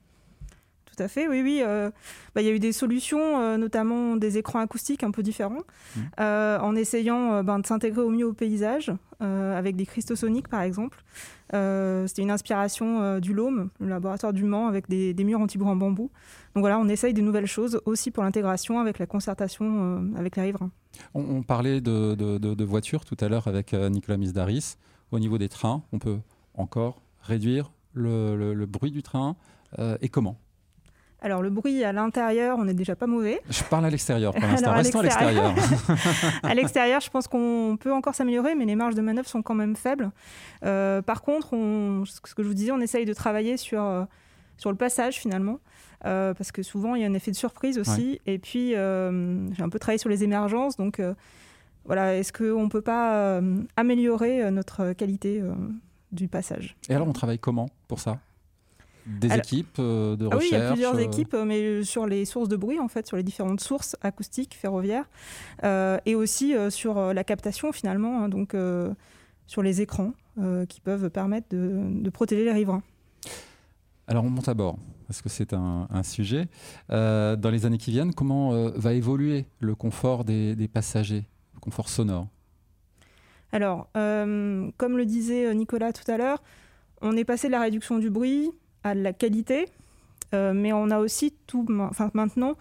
Tout 0.94 1.02
à 1.02 1.08
fait, 1.08 1.28
oui, 1.28 1.42
oui. 1.42 1.60
Euh, 1.62 1.90
bah, 2.34 2.42
il 2.42 2.46
y 2.46 2.50
a 2.50 2.52
eu 2.52 2.58
des 2.58 2.72
solutions, 2.72 3.56
notamment 3.58 4.16
des 4.16 4.38
écrans 4.38 4.60
acoustiques 4.60 5.02
un 5.02 5.10
peu 5.10 5.22
différents, 5.22 5.62
mmh. 5.96 6.00
en 6.18 6.76
essayant 6.76 7.42
ben, 7.42 7.58
de 7.58 7.66
s'intégrer 7.66 8.02
au 8.02 8.10
mieux 8.10 8.26
au 8.26 8.32
paysage, 8.32 8.92
avec 9.20 9.76
des 9.76 9.86
cristaux 9.86 10.16
soniques 10.16 10.48
par 10.48 10.62
exemple. 10.62 11.02
C'était 11.52 12.22
une 12.22 12.30
inspiration 12.30 13.18
du 13.20 13.32
LOM, 13.32 13.70
le 13.80 13.88
laboratoire 13.88 14.32
du 14.32 14.44
Mans, 14.44 14.66
avec 14.66 14.88
des, 14.88 15.14
murs 15.24 15.40
anti-bruit 15.40 15.70
en 15.70 15.76
bambou. 15.76 16.10
Donc 16.54 16.62
voilà, 16.62 16.78
on 16.78 16.88
essaye 16.88 17.14
des 17.14 17.22
nouvelles 17.22 17.46
choses 17.46 17.80
aussi 17.84 18.10
pour 18.10 18.24
l'intégration 18.24 18.80
avec 18.80 18.98
la 18.98 19.06
concertation 19.06 20.12
avec 20.16 20.36
les 20.36 20.42
riverains. 20.42 20.70
On, 21.14 21.42
parlait 21.42 21.80
de, 21.80 22.14
de, 22.14 22.64
voitures 22.64 23.04
tout 23.04 23.16
à 23.20 23.28
l'heure 23.28 23.48
avec 23.48 23.72
Nicolas 23.72 24.16
Misdaris. 24.16 24.76
Au 25.12 25.18
niveau 25.18 25.38
des 25.38 25.48
trains, 25.48 25.82
on 25.92 25.98
peut 25.98 26.18
encore 26.54 27.02
réduire 27.22 27.70
le, 27.94 28.66
bruit 28.66 28.90
du 28.90 29.02
train 29.02 29.36
euh, 29.78 29.96
et 30.00 30.08
comment? 30.08 30.38
Alors 31.25 31.40
le 31.40 31.49
bruit 31.49 31.83
à 31.85 31.93
l'intérieur, 31.95 32.59
on 32.59 32.66
n'est 32.66 32.75
déjà 32.75 32.95
pas 32.95 33.07
mauvais. 33.07 33.40
Je 33.49 33.64
parle 33.64 33.87
à 33.87 33.90
l'extérieur 33.90 34.35
pour 34.35 34.43
l'instant. 34.47 34.75
Restons 34.75 34.99
à 34.99 35.02
l'extérieur. 35.04 35.54
à 36.43 36.54
l'extérieur, 36.54 37.00
je 37.00 37.09
pense 37.09 37.28
qu'on 37.28 37.78
peut 37.81 37.95
encore 37.95 38.14
s'améliorer, 38.14 38.54
mais 38.54 38.66
les 38.66 38.75
marges 38.76 38.95
de 38.95 39.00
manœuvre 39.00 39.26
sont 39.26 39.40
quand 39.40 39.54
même 39.54 39.75
faibles. 39.75 40.11
Euh, 40.66 41.00
par 41.00 41.23
contre, 41.23 41.54
on, 41.54 42.04
ce 42.04 42.21
que 42.21 42.43
je 42.43 42.49
vous 42.49 42.52
disais, 42.52 42.73
on 42.73 42.81
essaye 42.81 43.07
de 43.07 43.14
travailler 43.14 43.57
sur, 43.57 43.83
euh, 43.83 44.04
sur 44.59 44.71
le 44.71 44.76
passage 44.76 45.16
finalement. 45.19 45.61
parce 46.02 46.52
que 46.52 46.62
souvent 46.62 46.95
il 46.95 47.00
y 47.00 47.04
a 47.07 47.09
un 47.09 47.14
effet 47.14 47.31
de 47.31 47.37
surprise 47.37 47.78
aussi. 47.78 48.21
Et 48.26 48.38
puis 48.38 48.73
j'ai 48.73 49.62
un 49.62 49.69
peu 49.71 49.78
travaillé 49.78 49.99
sur 49.99 50.11
les 50.11 50.25
émergences, 50.25 50.76
donc 50.76 51.00
voilà, 51.87 52.16
est-ce 52.16 52.35
qu'on 52.35 52.64
ne 52.64 52.69
peut 52.69 52.83
pas 52.83 53.40
améliorer 53.78 54.50
notre 54.50 54.93
qualité 54.93 55.43
du 56.12 56.28
passage? 56.28 56.76
Et 56.90 56.95
alors, 56.95 57.09
on 57.09 57.14
travaille 57.14 57.38
comment 57.38 57.71
pour 57.88 57.99
ça? 57.99 58.19
Des 59.06 59.32
équipes 59.34 59.76
euh, 59.78 60.16
de 60.16 60.26
recherche 60.26 60.34
ah 60.34 60.38
Oui, 60.38 60.49
il 60.50 60.58
y 60.58 60.61
a 60.61 60.73
plusieurs 60.73 60.94
euh, 60.96 60.99
équipes, 60.99 61.34
euh, 61.34 61.44
mais 61.44 61.84
sur 61.84 62.06
les 62.06 62.25
sources 62.25 62.49
de 62.49 62.56
bruit, 62.56 62.80
en 62.80 62.88
fait, 62.88 63.06
sur 63.06 63.16
les 63.16 63.23
différentes 63.23 63.61
sources 63.61 63.96
acoustiques, 64.02 64.54
ferroviaires, 64.54 65.06
et 66.06 66.14
aussi 66.14 66.54
sur 66.70 67.14
la 67.14 67.25
captation, 67.25 67.73
finalement, 67.73 68.23
hein, 68.23 68.28
donc 68.28 68.56
sur 69.46 69.62
les 69.62 69.80
écrans 69.80 70.12
qui 70.68 70.80
peuvent 70.80 71.11
permettre 71.11 71.49
de, 71.50 72.11
protéger 72.11 72.44
les 72.44 72.52
riverains. 72.52 72.82
Alors, 74.06 74.25
on 74.25 74.30
monte 74.30 74.49
à 74.49 74.54
bord, 74.54 74.78
parce 75.06 75.23
que 75.23 75.28
c'est 75.28 75.52
un, 75.52 76.02
sujet. 76.02 76.49
dans 76.88 77.50
les 77.50 77.66
années 77.66 77.78
qui 77.78 77.90
viennent, 77.90 78.14
comment 78.14 78.70
va 78.70 78.92
évoluer 78.92 79.46
le 79.61 79.75
confort 79.75 80.25
des 80.25 80.68
passagers, 80.73 81.25
le 81.54 81.61
confort 81.61 81.88
sonore? 81.88 82.28
Alors, 83.54 83.88
euh, 83.96 84.68
comme 84.78 84.96
le 84.96 85.06
disait 85.06 85.46
euh, 85.46 85.54
Nicolas 85.54 85.92
tout 85.92 86.11
à 86.11 86.16
l'heure, 86.16 86.42
on 87.02 87.16
est 87.16 87.25
passé 87.25 87.46
de 87.46 87.52
la 87.52 87.61
réduction 87.61 88.00
du 88.00 88.11
bruit 88.11 88.50
à 88.84 88.94
la 88.94 89.12
qualité, 89.12 89.66
euh, 90.34 90.52
mais 90.54 90.72
on 90.72 90.90
a 90.90 90.98
aussi 90.98 91.34
tout. 91.47 91.66
Enfin, 91.80 92.10
maintenant, 92.14 92.56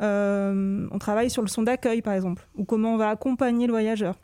on 0.00 0.98
travaille 0.98 1.30
sur 1.30 1.42
le 1.42 1.48
son 1.48 1.62
d'accueil, 1.62 2.02
par 2.02 2.14
exemple, 2.14 2.46
ou 2.56 2.64
comment 2.64 2.94
on 2.94 2.96
va 2.96 3.10
accompagner 3.10 3.66
le 3.66 3.72
voyageur. 3.72 4.16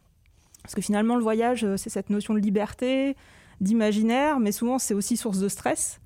Parce 0.63 0.75
que 0.75 0.81
finalement, 0.81 1.17
le 1.17 1.23
voyage, 1.23 1.67
c'est 1.77 1.91
cette 1.91 2.11
notion 2.11 2.35
de 2.35 2.39
liberté, 2.39 3.17
d'imaginaire, 3.61 4.41
mais 4.41 4.53
souvent, 4.53 4.79
c'est 4.79 4.95
aussi 4.95 5.17
source 5.17 5.39
de 5.39 5.49
stress. 5.49 6.01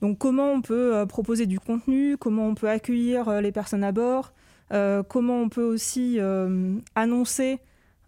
Donc, 0.00 0.18
comment 0.18 0.50
on 0.50 0.62
peut 0.62 1.04
proposer 1.08 1.46
du 1.46 1.60
contenu, 1.60 2.16
comment 2.16 2.46
on 2.46 2.54
peut 2.54 2.68
accueillir 2.68 3.40
les 3.40 3.52
personnes 3.52 3.84
à 3.84 3.92
bord, 3.92 4.32
comment 5.08 5.40
on 5.40 5.48
peut 5.48 5.62
aussi 5.62 6.18
annoncer 6.94 7.60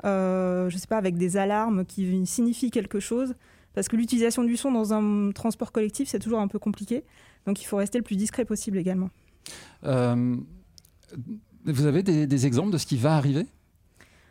euh, 0.04 0.68
je 0.68 0.74
ne 0.74 0.80
sais 0.80 0.86
pas, 0.86 0.96
avec 0.96 1.16
des 1.16 1.36
alarmes 1.36 1.84
qui 1.84 2.26
signifient 2.26 2.70
quelque 2.70 3.00
chose. 3.00 3.34
Parce 3.74 3.88
que 3.88 3.96
l'utilisation 3.96 4.44
du 4.44 4.56
son 4.56 4.72
dans 4.72 4.92
un 4.92 5.30
transport 5.32 5.72
collectif, 5.72 6.08
c'est 6.08 6.18
toujours 6.18 6.40
un 6.40 6.48
peu 6.48 6.58
compliqué. 6.58 7.04
Donc 7.46 7.60
il 7.62 7.64
faut 7.64 7.76
rester 7.76 7.98
le 7.98 8.04
plus 8.04 8.16
discret 8.16 8.44
possible 8.44 8.78
également. 8.78 9.10
Euh, 9.84 10.36
vous 11.64 11.86
avez 11.86 12.02
des, 12.02 12.46
exemples 12.46 12.70
de 12.70 12.78
ce 12.78 12.86
qui 12.86 12.96
va 12.96 13.16
arriver? 13.16 13.46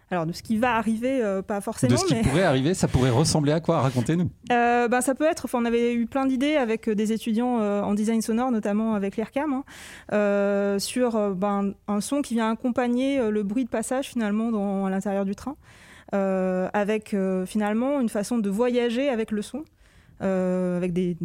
Alors 0.10 0.26
de 0.26 0.34
ce 0.34 0.44
qui 0.44 0.58
va 0.58 0.76
arriver, 0.76 1.24
euh, 1.24 1.42
pas 1.42 1.62
forcément. 1.62 1.94
De 1.94 1.98
ce 1.98 2.06
qui 2.06 2.16
pourrait 2.16 2.44
arriver, 2.44 2.74
ça 2.74 2.90
pourrait 2.90 3.10
ressembler 3.10 3.54
à 3.54 3.62
quoi? 3.62 3.80
Racontez-nous. 3.80 4.30
ben, 4.50 5.02
ça 5.02 5.16
peut 5.16 5.26
être, 5.26 5.48
on 5.54 5.64
avait 5.64 5.94
eu 5.94 6.06
plein 6.06 6.26
d'idées 6.26 6.56
avec 6.56 6.90
des 6.90 7.14
étudiants 7.14 7.60
en 7.60 7.94
design 7.94 8.22
sonore, 8.22 8.52
notamment 8.52 8.94
avec 8.94 9.16
l'IRCAM, 9.16 9.64
hein, 10.12 10.78
sur 10.80 11.36
ben, 11.36 11.74
un 11.88 12.02
son 12.02 12.22
qui 12.22 12.34
vient 12.34 12.52
accompagner 12.52 13.30
le 13.30 13.44
bruit 13.44 13.64
de 13.64 13.70
passage 13.70 14.10
finalement 14.10 14.52
dans, 14.52 14.86
à 14.86 14.90
l'intérieur 14.90 15.24
du 15.24 15.36
train. 15.36 15.56
Euh, 16.14 16.70
avec 16.74 17.14
euh, 17.14 17.46
finalement 17.46 18.02
une 18.02 18.10
façon 18.10 18.38
de 18.38 18.50
voyager 18.50 19.08
avec 19.08 19.32
le 19.32 19.42
son. 19.42 19.64
Euh, 20.22 20.78
avec 20.78 20.94
des, 20.94 21.16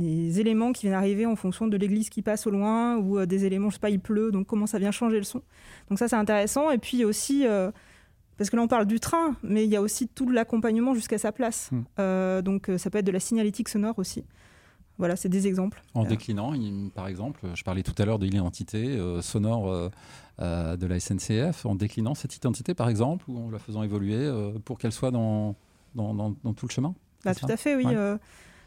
éléments 0.40 0.72
qui 0.72 0.86
viennent 0.86 0.94
arriver 0.94 1.26
en 1.26 1.36
fonction 1.36 1.66
de 1.66 1.76
l'église 1.76 2.08
qui 2.08 2.22
passe 2.22 2.46
au 2.46 2.50
loin 2.50 2.96
ou 2.96 3.26
des 3.26 3.44
éléments, 3.44 3.68
je 3.68 3.74
sais 3.74 3.80
pas, 3.80 3.90
il 3.90 4.00
pleut, 4.00 4.30
donc 4.30 4.46
comment 4.46 4.66
ça 4.66 4.78
vient 4.78 4.90
changer 4.90 5.18
le 5.18 5.24
son. 5.24 5.42
Donc 5.90 5.98
ça 5.98 6.08
c'est 6.08 6.16
intéressant. 6.16 6.70
Et 6.70 6.78
puis 6.78 7.04
aussi, 7.04 7.44
parce 8.38 8.48
que 8.48 8.56
là 8.56 8.62
on 8.62 8.68
parle 8.68 8.86
du 8.86 8.98
train, 8.98 9.36
mais 9.42 9.64
il 9.64 9.70
y 9.70 9.76
a 9.76 9.82
aussi 9.82 10.08
tout 10.08 10.30
l'accompagnement 10.30 10.94
jusqu'à 10.94 11.18
sa 11.18 11.30
place. 11.30 11.70
Hmm. 11.72 12.40
donc 12.40 12.70
ça 12.78 12.88
peut 12.88 12.96
être 12.96 13.04
de 13.04 13.12
la 13.12 13.20
signalétique 13.20 13.68
sonore 13.68 13.98
aussi. 13.98 14.24
Voilà, 14.98 15.16
c'est 15.16 15.28
des 15.28 15.46
exemples. 15.46 15.82
En 15.94 16.04
déclinant, 16.04 16.54
par 16.94 17.06
exemple, 17.06 17.40
je 17.54 17.62
parlais 17.64 17.82
tout 17.82 17.94
à 17.98 18.04
l'heure 18.06 18.18
de 18.18 18.24
l'identité 18.24 18.96
euh, 18.96 19.20
sonore 19.20 19.68
euh, 19.70 19.90
euh, 20.40 20.76
de 20.76 20.86
la 20.86 20.98
SNCF, 20.98 21.66
en 21.66 21.74
déclinant 21.74 22.14
cette 22.14 22.34
identité, 22.34 22.72
par 22.72 22.88
exemple, 22.88 23.26
ou 23.28 23.38
en 23.38 23.50
la 23.50 23.58
faisant 23.58 23.82
évoluer 23.82 24.30
pour 24.64 24.78
qu'elle 24.78 24.92
soit 24.92 25.10
dans, 25.10 25.54
dans, 25.94 26.32
tout 26.56 26.66
le 26.66 26.72
chemin 26.72 26.94
bah, 27.24 27.34
Tout 27.34 27.46
à 27.48 27.56
fait, 27.56 27.76
oui. 27.76 27.86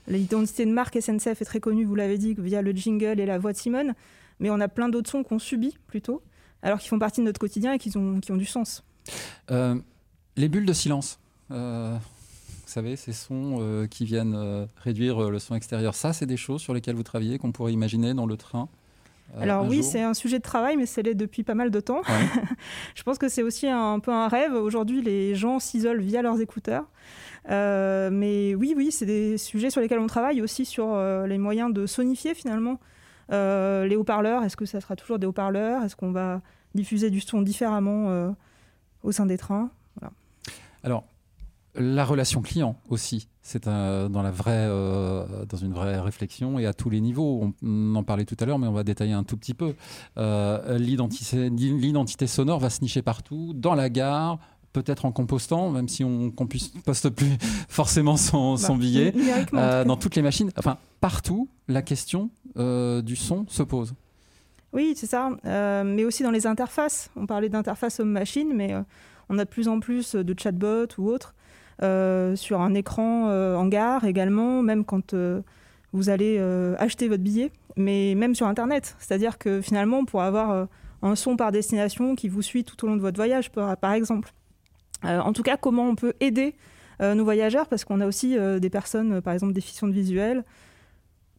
L'identité 0.08 0.66
de 0.66 0.72
marque 0.72 1.00
SNCF 1.00 1.42
est 1.42 1.46
très 1.46 1.60
connue, 1.60 1.86
vous 1.86 1.94
l'avez 1.94 2.18
dit, 2.18 2.34
via 2.38 2.62
le 2.62 2.72
jingle 2.72 3.20
et 3.20 3.26
la 3.26 3.38
voix 3.38 3.52
de 3.52 3.58
Simone, 3.58 3.94
mais 4.40 4.50
on 4.50 4.60
a 4.60 4.68
plein 4.68 4.90
d'autres 4.90 5.10
sons 5.10 5.24
qu'on 5.24 5.38
subit 5.38 5.78
plutôt, 5.86 6.24
alors 6.64 6.80
qu'ils 6.80 6.90
font 6.90 6.98
partie 6.98 7.22
de 7.22 7.26
notre 7.26 7.40
quotidien 7.40 7.74
et 7.74 7.78
qui 7.78 7.96
ont, 7.96 8.20
qui 8.20 8.32
ont 8.32 8.38
du 8.38 8.46
sens. 8.46 8.84
les 9.50 10.50
bulles 10.50 10.66
de 10.66 10.74
silence 10.74 11.20
vous 12.70 12.74
savez, 12.74 12.96
ces 12.98 13.14
sons 13.14 13.58
euh, 13.62 13.88
qui 13.88 14.06
viennent 14.06 14.36
euh, 14.36 14.68
réduire 14.78 15.24
euh, 15.24 15.32
le 15.32 15.40
son 15.40 15.56
extérieur. 15.56 15.96
Ça, 15.96 16.14
c'est 16.14 16.28
des 16.28 16.38
choses 16.38 16.62
sur 16.62 16.76
lesquelles 16.76 16.94
vous 16.94 17.02
travaillez, 17.02 17.40
qu'on 17.40 17.52
pourrait 17.52 17.74
imaginer 17.74 18.14
dans 18.14 18.28
le 18.28 18.38
train 18.38 18.70
alors 19.40 19.68
oui, 19.68 19.84
c'est 19.84 20.02
un 20.02 20.16
sujet 20.16 20.40
de 20.40 20.44
travail, 20.44 20.76
mais 20.76 20.88
c'est 20.88 21.04
l'est 21.04 21.14
depuis 21.14 21.44
pas 21.44 21.54
mal 21.54 21.70
de 21.70 21.80
temps. 21.80 22.02
je 22.96 23.04
pense 23.04 23.20
que 23.20 23.30
c'est 23.30 23.44
aussi 23.44 23.68
un, 23.68 24.00
peu 24.00 24.12
un 24.12 24.28
rêve. 24.28 24.56
Aujourd'hui, 24.56 25.04
les 25.04 25.36
gens 25.36 25.60
s'isolent 25.60 26.02
via 26.02 26.24
leurs 26.24 26.42
écouteurs. 26.42 26.86
mais 27.48 28.56
oui, 28.56 28.74
oui, 28.76 28.92
c'est 28.92 29.06
des 29.06 29.38
sujets 29.38 29.70
sur 29.70 29.82
lesquels 29.82 30.00
on 30.00 30.08
travaille 30.08 30.42
aussi 30.42 30.66
sur 30.66 31.00
les 31.28 31.38
moyens 31.38 31.72
de 31.72 31.86
sonifier 31.86 32.34
finalement 32.34 32.80
les 33.30 33.96
haut-parleurs. 33.96 34.44
Est-ce 34.44 34.58
que 34.58 34.66
ça 34.66 34.82
sera 34.82 34.96
toujours 34.96 35.20
des 35.20 35.28
haut-parleurs? 35.28 35.84
Est-ce 35.84 35.96
qu'on 35.96 36.12
va 36.12 36.42
diffuser 36.74 37.12
du 37.12 37.20
son 37.20 37.44
différemment 37.44 38.34
au 39.04 39.12
sein 39.12 39.28
des 39.28 39.38
trains? 39.38 39.70
Alors, 40.84 41.04
la 41.80 42.04
relation 42.04 42.42
client 42.42 42.76
aussi, 42.90 43.28
c'est 43.42 43.66
dans, 43.66 44.22
la 44.22 44.32
vraie, 44.32 44.68
euh, 44.68 45.46
dans 45.46 45.58
une 45.58 45.74
vraie 45.74 46.00
réflexion 46.00 46.60
et 46.60 46.66
à 46.66 46.74
tous 46.74 46.90
les 46.90 47.00
niveaux. 47.00 47.54
On, 47.64 47.96
en 47.96 48.04
parlait 48.04 48.26
tout 48.26 48.36
à 48.40 48.46
l'heure, 48.46 48.60
mais 48.60 48.68
on 48.68 48.74
va 48.74 48.84
détailler 48.84 49.14
un 49.14 49.24
tout 49.24 49.38
petit 49.38 49.54
peu. 49.54 49.74
Euh, 50.18 50.78
l'identité 50.78 52.28
sonore 52.28 52.60
va 52.60 52.70
se 52.70 52.82
nicher 52.82 53.02
partout, 53.02 53.54
dans 53.56 53.76
la 53.76 53.90
gare, 53.90 54.40
peut-être 54.74 55.06
en 55.06 55.12
compostant, 55.12 55.70
même 55.72 55.88
si 55.88 56.04
on 56.04 56.32
composte 56.32 57.10
plus 57.10 57.38
forcément 57.70 58.18
son, 58.18 58.56
bah, 58.56 58.74
billet, 58.78 59.14
euh, 59.54 59.86
dans 59.86 59.96
toutes 59.96 60.16
les 60.16 60.22
machines. 60.22 60.52
Enfin, 60.58 60.78
partout, 61.00 61.48
la 61.68 61.82
question 61.82 62.30
du 62.56 63.16
son 63.16 63.46
se 63.48 63.64
pose. 63.64 63.94
Oui, 64.74 64.94
c'est 64.96 65.08
ça. 65.08 65.30
mais 65.84 66.04
aussi 66.04 66.24
dans 66.24 66.32
les 66.32 66.46
interfaces. 66.46 67.10
On 67.16 67.26
parlait 67.26 67.50
d'interface 67.50 68.02
homme-machine, 68.02 68.52
mais 68.54 68.76
on 69.30 69.40
a 69.40 69.46
de 69.46 69.50
plus 69.50 69.70
en 69.70 69.80
plus 69.80 70.14
de 70.16 70.36
chatbots 70.38 70.94
ou 70.98 71.10
autres 71.10 71.34
sur 71.82 72.62
un 72.62 72.74
écran 72.74 73.30
euh, 73.30 73.56
en 73.56 73.68
gare 73.68 74.04
également, 74.06 74.62
même 74.62 74.84
quand 74.84 75.14
euh, 75.14 75.42
vous 75.94 76.10
allez 76.10 76.40
acheter 76.78 77.08
votre 77.08 77.24
billet, 77.24 77.52
mais 77.76 78.14
même 78.16 78.36
sur 78.36 78.48
Internet. 78.48 78.96
C'est-à-dire 79.00 79.38
que 79.38 79.62
finalement, 79.62 80.06
pour 80.06 80.22
avoir 80.22 80.68
un 81.02 81.16
son 81.16 81.36
par 81.36 81.52
destination 81.52 82.16
qui 82.16 82.28
vous 82.28 82.42
suit 82.44 82.64
tout 82.64 82.84
au 82.86 82.88
long 82.88 82.96
de 82.96 83.02
votre 83.02 83.16
voyage, 83.16 83.52
par, 83.52 83.94
exemple. 83.94 84.32
en 85.04 85.34
tout 85.34 85.42
cas, 85.42 85.58
comment 85.58 85.90
on 85.90 85.96
peut 85.96 86.14
aider 86.20 86.54
nos 87.00 87.24
voyageurs, 87.24 87.68
parce 87.68 87.86
qu'on 87.86 88.02
a 88.02 88.06
aussi 88.06 88.38
des 88.60 88.70
personnes, 88.70 89.20
par 89.22 89.34
exemple, 89.34 89.54
déficientes 89.54 89.92
visuelles. 89.92 90.44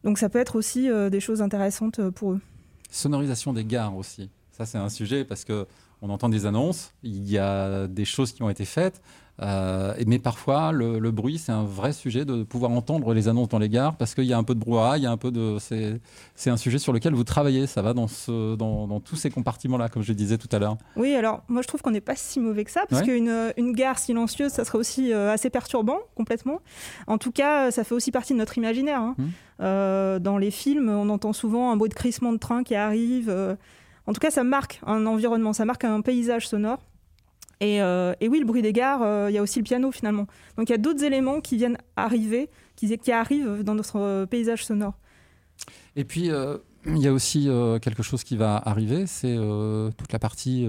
Donc 0.03 0.17
ça 0.17 0.27
peut 0.27 0.39
être 0.39 0.57
aussi 0.57 0.89
des 1.09 1.19
choses 1.21 1.41
intéressantes 1.41 2.09
pour 2.09 2.33
eux. 2.33 2.41
Sonorisation 2.89 3.53
des 3.53 3.63
gares 3.63 3.95
aussi. 3.95 4.29
Ça, 4.51 4.65
c'est 4.65 4.79
un 4.79 4.89
sujet 4.89 5.23
parce 5.23 5.45
que 5.45 5.65
on 6.01 6.09
entend 6.09 6.27
des 6.27 6.45
annonces, 6.45 6.93
il 7.03 7.29
y 7.29 7.37
a 7.37 7.87
des 7.87 8.05
choses 8.05 8.33
qui 8.33 8.43
ont 8.43 8.49
été 8.49 8.65
faites, 8.65 9.01
euh, 9.41 9.95
mais 10.05 10.19
parfois 10.19 10.71
le, 10.71 11.11
bruit, 11.11 11.37
c'est 11.37 11.51
un 11.51 11.63
vrai 11.63 11.93
sujet 11.93 12.25
de 12.25 12.43
pouvoir 12.43 12.71
entendre 12.71 13.13
les 13.13 13.27
annonces 13.27 13.49
dans 13.49 13.59
les 13.59 13.69
gares 13.69 13.95
parce 13.95 14.13
qu'il 14.13 14.25
y 14.25 14.33
a 14.33 14.37
un 14.37 14.43
peu 14.43 14.53
de 14.53 14.59
brouhaha, 14.59 14.97
il 14.97 15.03
y 15.03 15.07
a 15.07 15.11
un 15.11 15.17
peu 15.17 15.31
de, 15.31 15.57
c'est 16.35 16.49
un 16.49 16.57
sujet 16.57 16.77
sur 16.77 16.93
lequel 16.93 17.13
vous 17.13 17.23
travaillez. 17.23 17.65
Ça 17.65 17.81
va 17.81 17.93
dans, 17.93 18.07
ce, 18.07 18.55
dans, 18.55 18.99
tous 18.99 19.15
ces 19.15 19.29
compartiments-là, 19.31 19.89
comme 19.89 20.03
je 20.03 20.13
disais 20.13 20.37
tout 20.37 20.49
à 20.51 20.59
l'heure. 20.59 20.77
Oui, 20.95 21.15
alors 21.15 21.41
moi 21.47 21.61
je 21.61 21.67
trouve 21.67 21.81
qu'on 21.81 21.91
n'est 21.91 22.01
pas 22.01 22.15
si 22.15 22.39
mauvais 22.39 22.63
que 22.63 22.71
ça 22.71 22.83
parce 22.89 23.01
qu'une 23.01 23.31
une 23.57 23.73
gare 23.73 23.99
silencieuse, 23.99 24.51
ça 24.51 24.65
serait 24.65 24.77
aussi 24.77 25.11
euh, 25.11 25.31
assez 25.31 25.49
perturbant 25.49 25.99
complètement. 26.15 26.59
En 27.07 27.17
tout 27.17 27.31
cas, 27.31 27.71
ça 27.71 27.83
fait 27.83 27.95
aussi 27.95 28.11
partie 28.11 28.33
de 28.33 28.37
notre 28.37 28.57
imaginaire. 28.57 29.01
Hein. 29.01 29.15
Mmh. 29.17 29.25
Euh, 29.61 30.19
dans 30.19 30.37
les 30.37 30.51
films, 30.51 30.89
on 30.89 31.09
entend 31.09 31.33
souvent 31.33 31.71
un 31.71 31.77
bruit 31.77 31.89
de 31.89 31.95
crissement 31.95 32.31
de 32.31 32.37
train 32.37 32.63
qui 32.63 32.75
arrive. 32.75 33.29
En 34.07 34.13
tout 34.13 34.19
cas, 34.19 34.31
ça 34.31 34.43
marque 34.43 34.81
un 34.85 35.05
environnement, 35.05 35.53
ça 35.53 35.65
marque 35.65 35.83
un 35.83 36.01
paysage 36.01 36.47
sonore. 36.47 36.79
Et, 37.61 37.79
euh, 37.79 38.13
oui, 38.21 38.39
le 38.39 38.45
bruit 38.45 38.63
des 38.63 38.73
gares, 38.73 39.03
euh, 39.03 39.27
il 39.29 39.35
y 39.35 39.37
a 39.37 39.41
aussi 39.41 39.59
le 39.59 39.63
piano 39.63 39.91
finalement. 39.91 40.25
Donc 40.57 40.69
il 40.69 40.71
y 40.71 40.75
a 40.75 40.79
d'autres 40.79 41.03
éléments 41.03 41.41
qui 41.41 41.57
viennent 41.57 41.77
arriver, 41.95 42.49
qui, 42.75 42.97
qui 42.97 43.11
arrivent 43.11 43.63
dans 43.63 43.75
notre 43.75 43.99
euh, 43.99 44.25
paysage 44.25 44.65
sonore. 44.65 44.95
Et 45.95 46.03
puis, 46.03 46.31
il 46.85 46.97
y 46.97 47.07
a 47.07 47.13
aussi 47.13 47.47
quelque 47.81 48.01
chose 48.01 48.23
qui 48.23 48.35
va 48.35 48.55
arriver, 48.65 49.05
c'est 49.05 49.35
toute 49.95 50.11
la 50.11 50.17
partie 50.17 50.67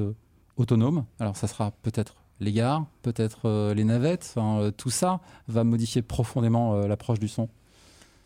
autonome. 0.57 1.07
Alors 1.18 1.37
ça 1.37 1.46
sera 1.46 1.70
peut-être 1.83 2.16
les 2.40 2.52
gares, 2.52 2.85
peut-être 3.00 3.72
les 3.72 3.85
navettes. 3.85 4.35
tout 4.76 4.90
ça 4.90 5.20
va 5.48 5.64
modifier 5.64 6.02
profondément 6.02 6.87
l'approche 6.87 7.20
du 7.20 7.28
son. 7.28 7.48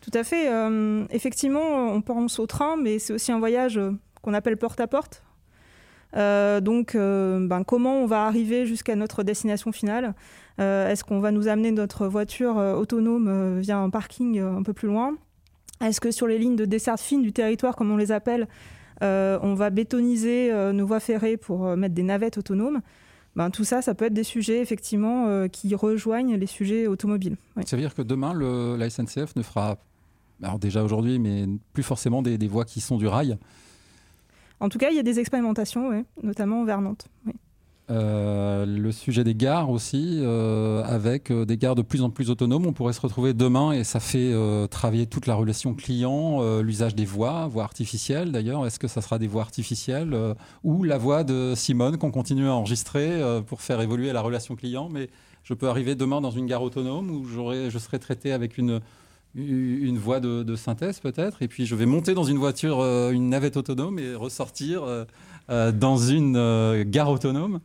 Tout 0.01 0.11
à 0.13 0.25
fait. 0.25 0.49
effectivement, 1.11 1.93
on 1.93 2.01
pense 2.01 2.39
au 2.39 2.47
train, 2.47 2.75
mais 2.75 2.99
c'est 2.99 3.13
aussi 3.13 3.31
un 3.31 3.39
voyage 3.39 3.79
qu'on 4.21 4.33
appelle 4.33 4.57
porte-à-porte. 4.57 5.23
Euh, 6.15 6.61
donc, 6.61 6.95
euh, 6.95 7.45
ben, 7.47 7.63
comment 7.63 8.01
on 8.01 8.05
va 8.05 8.25
arriver 8.25 8.65
jusqu'à 8.65 8.95
notre 8.95 9.23
destination 9.23 9.71
finale 9.71 10.13
euh, 10.59 10.89
Est-ce 10.89 11.03
qu'on 11.03 11.19
va 11.19 11.31
nous 11.31 11.47
amener 11.47 11.71
notre 11.71 12.07
voiture 12.07 12.55
autonome 12.55 13.59
via 13.59 13.77
un 13.77 13.89
parking 13.89 14.39
un 14.39 14.63
peu 14.63 14.73
plus 14.73 14.87
loin 14.87 15.15
Est-ce 15.81 15.99
que 15.99 16.11
sur 16.11 16.27
les 16.27 16.37
lignes 16.37 16.55
de 16.55 16.65
dessert 16.65 16.99
fine 16.99 17.21
du 17.21 17.33
territoire, 17.33 17.75
comme 17.75 17.91
on 17.91 17.97
les 17.97 18.11
appelle, 18.11 18.47
on 19.01 19.53
va 19.53 19.69
bétoniser 19.69 20.51
nos 20.73 20.87
voies 20.87 20.99
ferrées 20.99 21.37
pour 21.37 21.75
mettre 21.77 21.95
des 21.95 22.03
navettes 22.03 22.37
autonomes 22.37 22.81
ben, 23.35 23.51
tout 23.51 23.63
ça, 23.63 23.83
ça 23.83 23.93
peut 23.93 24.05
être 24.05 24.15
des 24.15 24.23
sujets 24.23 24.61
effectivement 24.61 25.47
qui 25.49 25.75
rejoignent 25.75 26.35
les 26.37 26.47
sujets 26.47 26.87
automobiles. 26.87 27.37
Ça 27.67 27.75
veut 27.75 27.83
dire 27.83 27.93
que 27.93 28.01
demain, 28.01 28.33
la 28.33 28.89
SNCF 28.89 29.35
ne 29.35 29.43
fera, 29.43 29.77
alors 30.41 30.57
déjà 30.57 30.83
aujourd'hui, 30.83 31.19
mais 31.19 31.45
plus 31.71 31.83
forcément 31.83 32.23
des 32.23 32.47
voies 32.47 32.65
qui 32.65 32.81
sont 32.81 32.97
du 32.97 33.05
rail. 33.05 33.37
En 34.59 34.69
tout 34.69 34.77
cas, 34.77 34.89
il 34.89 34.95
y 34.95 34.99
a 34.99 35.03
des 35.03 35.19
expérimentations, 35.19 36.03
notamment 36.23 36.65
vers 36.65 36.81
Nantes. 36.81 37.07
Euh, 37.89 38.65
le 38.65 38.91
sujet 38.91 39.23
des 39.23 39.33
gares 39.33 39.69
aussi, 39.69 40.19
euh, 40.19 40.83
avec 40.83 41.31
euh, 41.31 41.45
des 41.45 41.55
gares 41.57 41.75
de 41.75 41.81
plus 41.81 42.01
en 42.01 42.09
plus 42.09 42.29
autonomes, 42.29 42.65
on 42.65 42.73
pourrait 42.73 42.91
se 42.91 42.99
retrouver 42.99 43.33
demain 43.33 43.71
et 43.71 43.85
ça 43.85 44.01
fait 44.01 44.33
travailler 44.69 45.05
toute 45.05 45.25
la 45.25 45.35
relation 45.35 45.73
client, 45.73 46.41
l'usage 46.61 46.95
des 46.95 47.05
voix, 47.05 47.47
voix 47.47 47.63
artificielles 47.63 48.31
d'ailleurs. 48.31 48.65
Est-ce 48.65 48.79
que 48.79 48.87
ça 48.87 49.01
sera 49.01 49.19
des 49.19 49.27
voix 49.27 49.41
artificielles 49.41 50.15
ou 50.63 50.83
la 50.83 50.97
voix 50.97 51.23
de 51.23 51.53
Simone 51.55 51.97
qu'on 51.97 52.11
continue 52.11 52.47
à 52.47 52.53
enregistrer 52.53 53.21
pour 53.45 53.61
faire 53.61 53.79
évoluer 53.81 54.11
la 54.11 54.21
relation 54.21 54.55
client? 54.55 54.89
Mais 54.91 55.09
je 55.43 55.53
peux 55.53 55.69
arriver 55.69 55.95
demain 55.95 56.21
dans 56.21 56.31
une 56.31 56.45
gare 56.45 56.63
autonome 56.63 57.09
où 57.09 57.25
je 57.25 57.77
serai 57.77 57.99
traité 57.99 58.31
avec 58.31 58.57
une 58.57 58.81
une 59.37 59.97
voie 59.97 60.19
de, 60.19 60.55
synthèse 60.55 60.99
peut-être, 60.99 61.41
et 61.41 61.47
puis 61.47 61.65
je 61.65 61.75
vais 61.75 61.85
monter 61.85 62.13
dans 62.13 62.23
une 62.23 62.37
voiture, 62.37 62.79
euh, 62.79 63.11
une 63.11 63.29
navette 63.29 63.57
autonome 63.57 63.99
et 63.99 64.15
ressortir 64.15 64.83
euh, 64.83 65.05
euh, 65.49 65.71
dans 65.71 65.97
une 65.97 66.83
gare 66.83 67.11
autonome. 67.11 67.59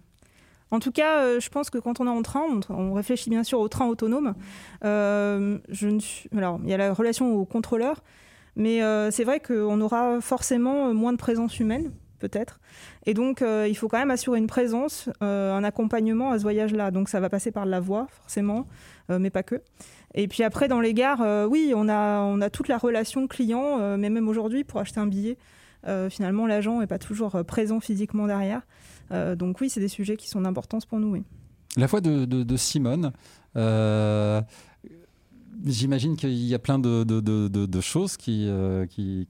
En 0.70 0.80
tout 0.80 0.92
cas, 0.92 1.38
je 1.38 1.48
pense 1.50 1.68
que 1.68 1.78
quand 1.78 2.00
on 2.00 2.06
est 2.06 2.10
en 2.10 2.22
train, 2.22 2.42
on, 2.70 2.94
réfléchit 2.94 3.28
bien 3.28 3.44
sûr 3.44 3.60
au 3.60 3.68
train 3.68 3.86
autonome. 3.86 4.34
je 4.82 5.86
ne. 5.86 6.38
Alors, 6.38 6.60
il 6.64 6.70
y 6.70 6.74
a 6.74 6.78
la 6.78 6.94
relation 6.94 7.34
au 7.34 7.44
contrôleur, 7.44 8.02
mais 8.56 8.80
c'est 9.10 9.24
vrai 9.24 9.40
qu'on 9.40 9.80
aura 9.82 10.22
forcément 10.22 10.94
moins 10.94 11.12
de 11.12 11.18
présence 11.18 11.60
humaine, 11.60 11.92
peut-être. 12.20 12.58
Et 13.04 13.12
donc, 13.12 13.42
il 13.42 13.76
faut 13.76 13.88
quand 13.88 13.98
même 13.98 14.10
assurer 14.10 14.38
une 14.38 14.46
présence, 14.46 15.10
un 15.20 15.62
accompagnement 15.62 16.30
à 16.30 16.38
ce 16.38 16.42
voyage-là. 16.42 16.90
Donc, 16.90 17.10
ça 17.10 17.20
va 17.20 17.28
passer 17.28 17.50
par 17.50 17.66
la 17.66 17.80
voix, 17.80 18.06
forcément, 18.10 18.66
mais 19.10 19.28
pas 19.28 19.42
que. 19.42 19.60
Et 20.14 20.28
puis 20.28 20.42
après, 20.42 20.68
dans 20.68 20.80
les 20.80 20.94
gares, 20.94 21.22
euh, 21.22 21.46
oui, 21.46 21.72
on 21.74 21.88
a, 21.88 22.20
on 22.20 22.40
a 22.40 22.50
toute 22.50 22.68
la 22.68 22.78
relation 22.78 23.26
client, 23.26 23.78
euh, 23.80 23.96
mais 23.96 24.10
même 24.10 24.28
aujourd'hui, 24.28 24.64
pour 24.64 24.80
acheter 24.80 25.00
un 25.00 25.06
billet, 25.06 25.38
euh, 25.86 26.10
finalement, 26.10 26.46
l'agent 26.46 26.80
n'est 26.80 26.86
pas 26.86 26.98
toujours 26.98 27.42
présent 27.46 27.80
physiquement 27.80 28.26
derrière. 28.26 28.62
donc 29.36 29.60
oui, 29.60 29.68
c'est 29.68 29.80
des 29.80 29.88
sujets 29.88 30.16
qui 30.16 30.28
sont 30.28 30.42
d'importance 30.42 30.86
pour 30.86 30.98
nous. 30.98 31.22
La 31.76 31.86
voix 31.86 32.00
de, 32.00 32.56
Simone, 32.56 33.12
j'imagine 35.64 36.16
qu'il 36.16 36.44
y 36.44 36.54
a 36.54 36.58
plein 36.58 36.78
de, 36.78 37.80
choses 37.80 38.16
qui, 38.16 38.48
qui, 38.90 39.26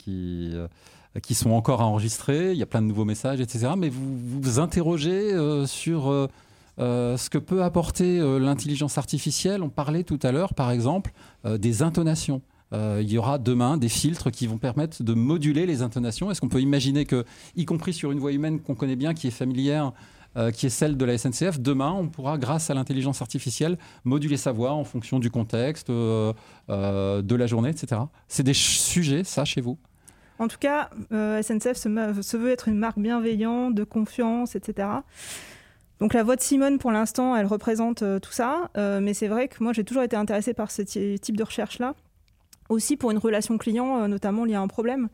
qui, 1.22 1.34
sont 1.34 1.50
encore 1.50 1.80
à 1.80 1.86
enregistrer, 1.86 2.52
il 2.52 2.58
y 2.58 2.62
a 2.62 2.66
plein 2.66 2.82
de 2.82 2.86
nouveaux 2.86 3.04
messages, 3.04 3.40
etc. 3.40 3.70
Mais 3.76 3.88
vous 3.88 4.18
vous 4.18 4.58
interrogez 4.58 5.32
sur 5.66 6.28
ce 6.78 7.30
que 7.30 7.38
peut 7.38 7.62
apporter 7.62 8.18
euh, 8.18 8.38
l'intelligence 8.38 8.98
artificielle. 8.98 9.62
On 9.62 9.68
parlait 9.68 10.04
tout 10.04 10.18
à 10.22 10.32
l'heure, 10.32 10.54
par 10.54 10.70
exemple, 10.70 11.12
euh, 11.44 11.58
des 11.58 11.82
intonations. 11.82 12.42
il 12.72 13.10
y 13.12 13.18
aura 13.18 13.36
demain 13.38 13.76
des 13.76 13.90
filtres 13.90 14.30
qui 14.30 14.46
vont 14.46 14.56
permettre 14.56 15.02
de 15.02 15.12
moduler 15.12 15.66
les 15.66 15.82
intonations. 15.82 16.30
Est-ce 16.30 16.40
qu'on 16.40 16.48
peut 16.48 16.62
imaginer 16.62 17.04
que, 17.04 17.24
y 17.54 17.66
compris 17.66 17.92
sur 17.92 18.12
une 18.12 18.18
voix 18.18 18.32
humaine 18.32 18.60
qu'on 18.60 18.74
connaît 18.74 18.96
bien, 18.96 19.12
qui 19.12 19.26
est 19.26 19.30
familière, 19.30 19.92
qui 20.54 20.64
est 20.64 20.70
celle 20.70 20.96
de 20.96 21.04
la 21.04 21.18
SNCF, 21.18 21.60
demain, 21.60 21.92
on 21.92 22.08
pourra, 22.08 22.38
grâce 22.38 22.70
à 22.70 22.74
l'intelligence 22.74 23.20
artificielle, 23.20 23.76
moduler 24.04 24.38
sa 24.38 24.52
voix 24.52 24.72
en 24.72 24.84
fonction 24.84 25.18
du 25.18 25.30
contexte, 25.30 25.90
de 25.90 26.34
la 26.68 27.46
journée, 27.46 27.68
etc. 27.68 28.00
C'est 28.26 28.42
des 28.42 28.54
sujets, 28.54 29.22
ça, 29.24 29.44
chez 29.44 29.60
vous? 29.60 29.76
En 30.38 30.48
tout 30.48 30.58
cas, 30.58 30.88
SNCF 31.10 31.76
se, 31.76 32.36
veut 32.38 32.50
être 32.50 32.68
une 32.68 32.78
marque 32.78 32.98
bienveillante, 32.98 33.74
de 33.74 33.84
confiance, 33.84 34.56
etc. 34.56 34.88
Donc 36.00 36.14
la 36.14 36.22
voix 36.24 36.36
de 36.36 36.40
Simone, 36.40 36.78
pour 36.78 36.90
l'instant, 36.90 37.36
elle 37.36 37.46
représente 37.46 38.02
euh, 38.02 38.18
tout 38.18 38.32
ça. 38.32 38.70
Euh, 38.76 39.00
mais 39.00 39.14
c'est 39.14 39.28
vrai 39.28 39.48
que 39.48 39.62
moi, 39.62 39.72
j'ai 39.72 39.84
toujours 39.84 40.02
été 40.02 40.16
intéressée 40.16 40.54
par 40.54 40.70
ce 40.70 40.82
type 40.82 41.36
de 41.36 41.44
recherche-là. 41.44 41.94
Aussi 42.68 42.96
pour 42.96 43.10
une 43.10 43.18
relation 43.18 43.58
client, 43.58 44.02
euh, 44.02 44.08
notamment, 44.08 44.44
il 44.44 44.52
y 44.52 44.54
a 44.54 44.60
un 44.60 44.68
problème. 44.68 45.08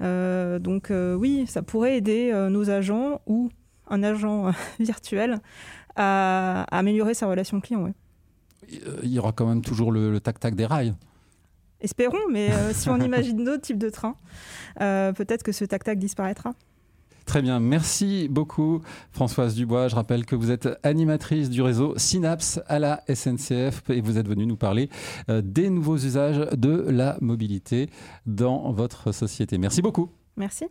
donc 0.00 0.90
oui, 0.90 1.46
ça 1.46 1.62
pourrait 1.62 1.96
aider 1.96 2.32
nos 2.50 2.70
agents 2.70 3.20
ou 3.26 3.50
un 3.88 4.02
agent 4.02 4.50
virtuel 4.80 5.38
à, 5.94 6.64
améliorer 6.76 7.14
sa 7.14 7.28
relation 7.28 7.60
client. 7.60 7.92
Il 8.68 9.12
y 9.12 9.18
aura 9.20 9.30
quand 9.30 9.46
même 9.46 9.62
toujours 9.62 9.92
le 9.92 10.18
tac-tac 10.18 10.56
des 10.56 10.66
rails. 10.66 10.94
Espérons, 11.80 12.28
mais 12.30 12.50
si 12.72 12.88
on 12.88 12.96
imagine 13.00 13.44
d'autres 13.44 13.62
types 13.62 13.78
de 13.78 13.90
trains, 13.90 14.16
peut-être 14.78 15.44
que 15.44 15.52
ce 15.52 15.64
tac-tac 15.64 16.00
disparaîtra. 16.00 16.52
Très 17.32 17.40
bien, 17.40 17.60
merci 17.60 18.28
beaucoup 18.28 18.82
Françoise 19.10 19.54
Dubois. 19.54 19.88
Je 19.88 19.94
rappelle 19.94 20.26
que 20.26 20.36
vous 20.36 20.50
êtes 20.50 20.68
animatrice 20.82 21.48
du 21.48 21.62
réseau 21.62 21.94
Synapse 21.96 22.60
à 22.66 22.78
la 22.78 23.02
SNCF 23.08 23.88
et 23.88 24.02
vous 24.02 24.18
êtes 24.18 24.28
venue 24.28 24.44
nous 24.44 24.58
parler 24.58 24.90
euh, 25.30 25.40
des 25.42 25.70
nouveaux 25.70 25.96
usages 25.96 26.46
de 26.54 26.84
la 26.90 27.16
mobilité 27.22 27.88
dans 28.26 28.70
votre 28.72 29.12
société. 29.12 29.56
Merci 29.56 29.80
beaucoup. 29.80 30.10
Merci. 30.36 30.66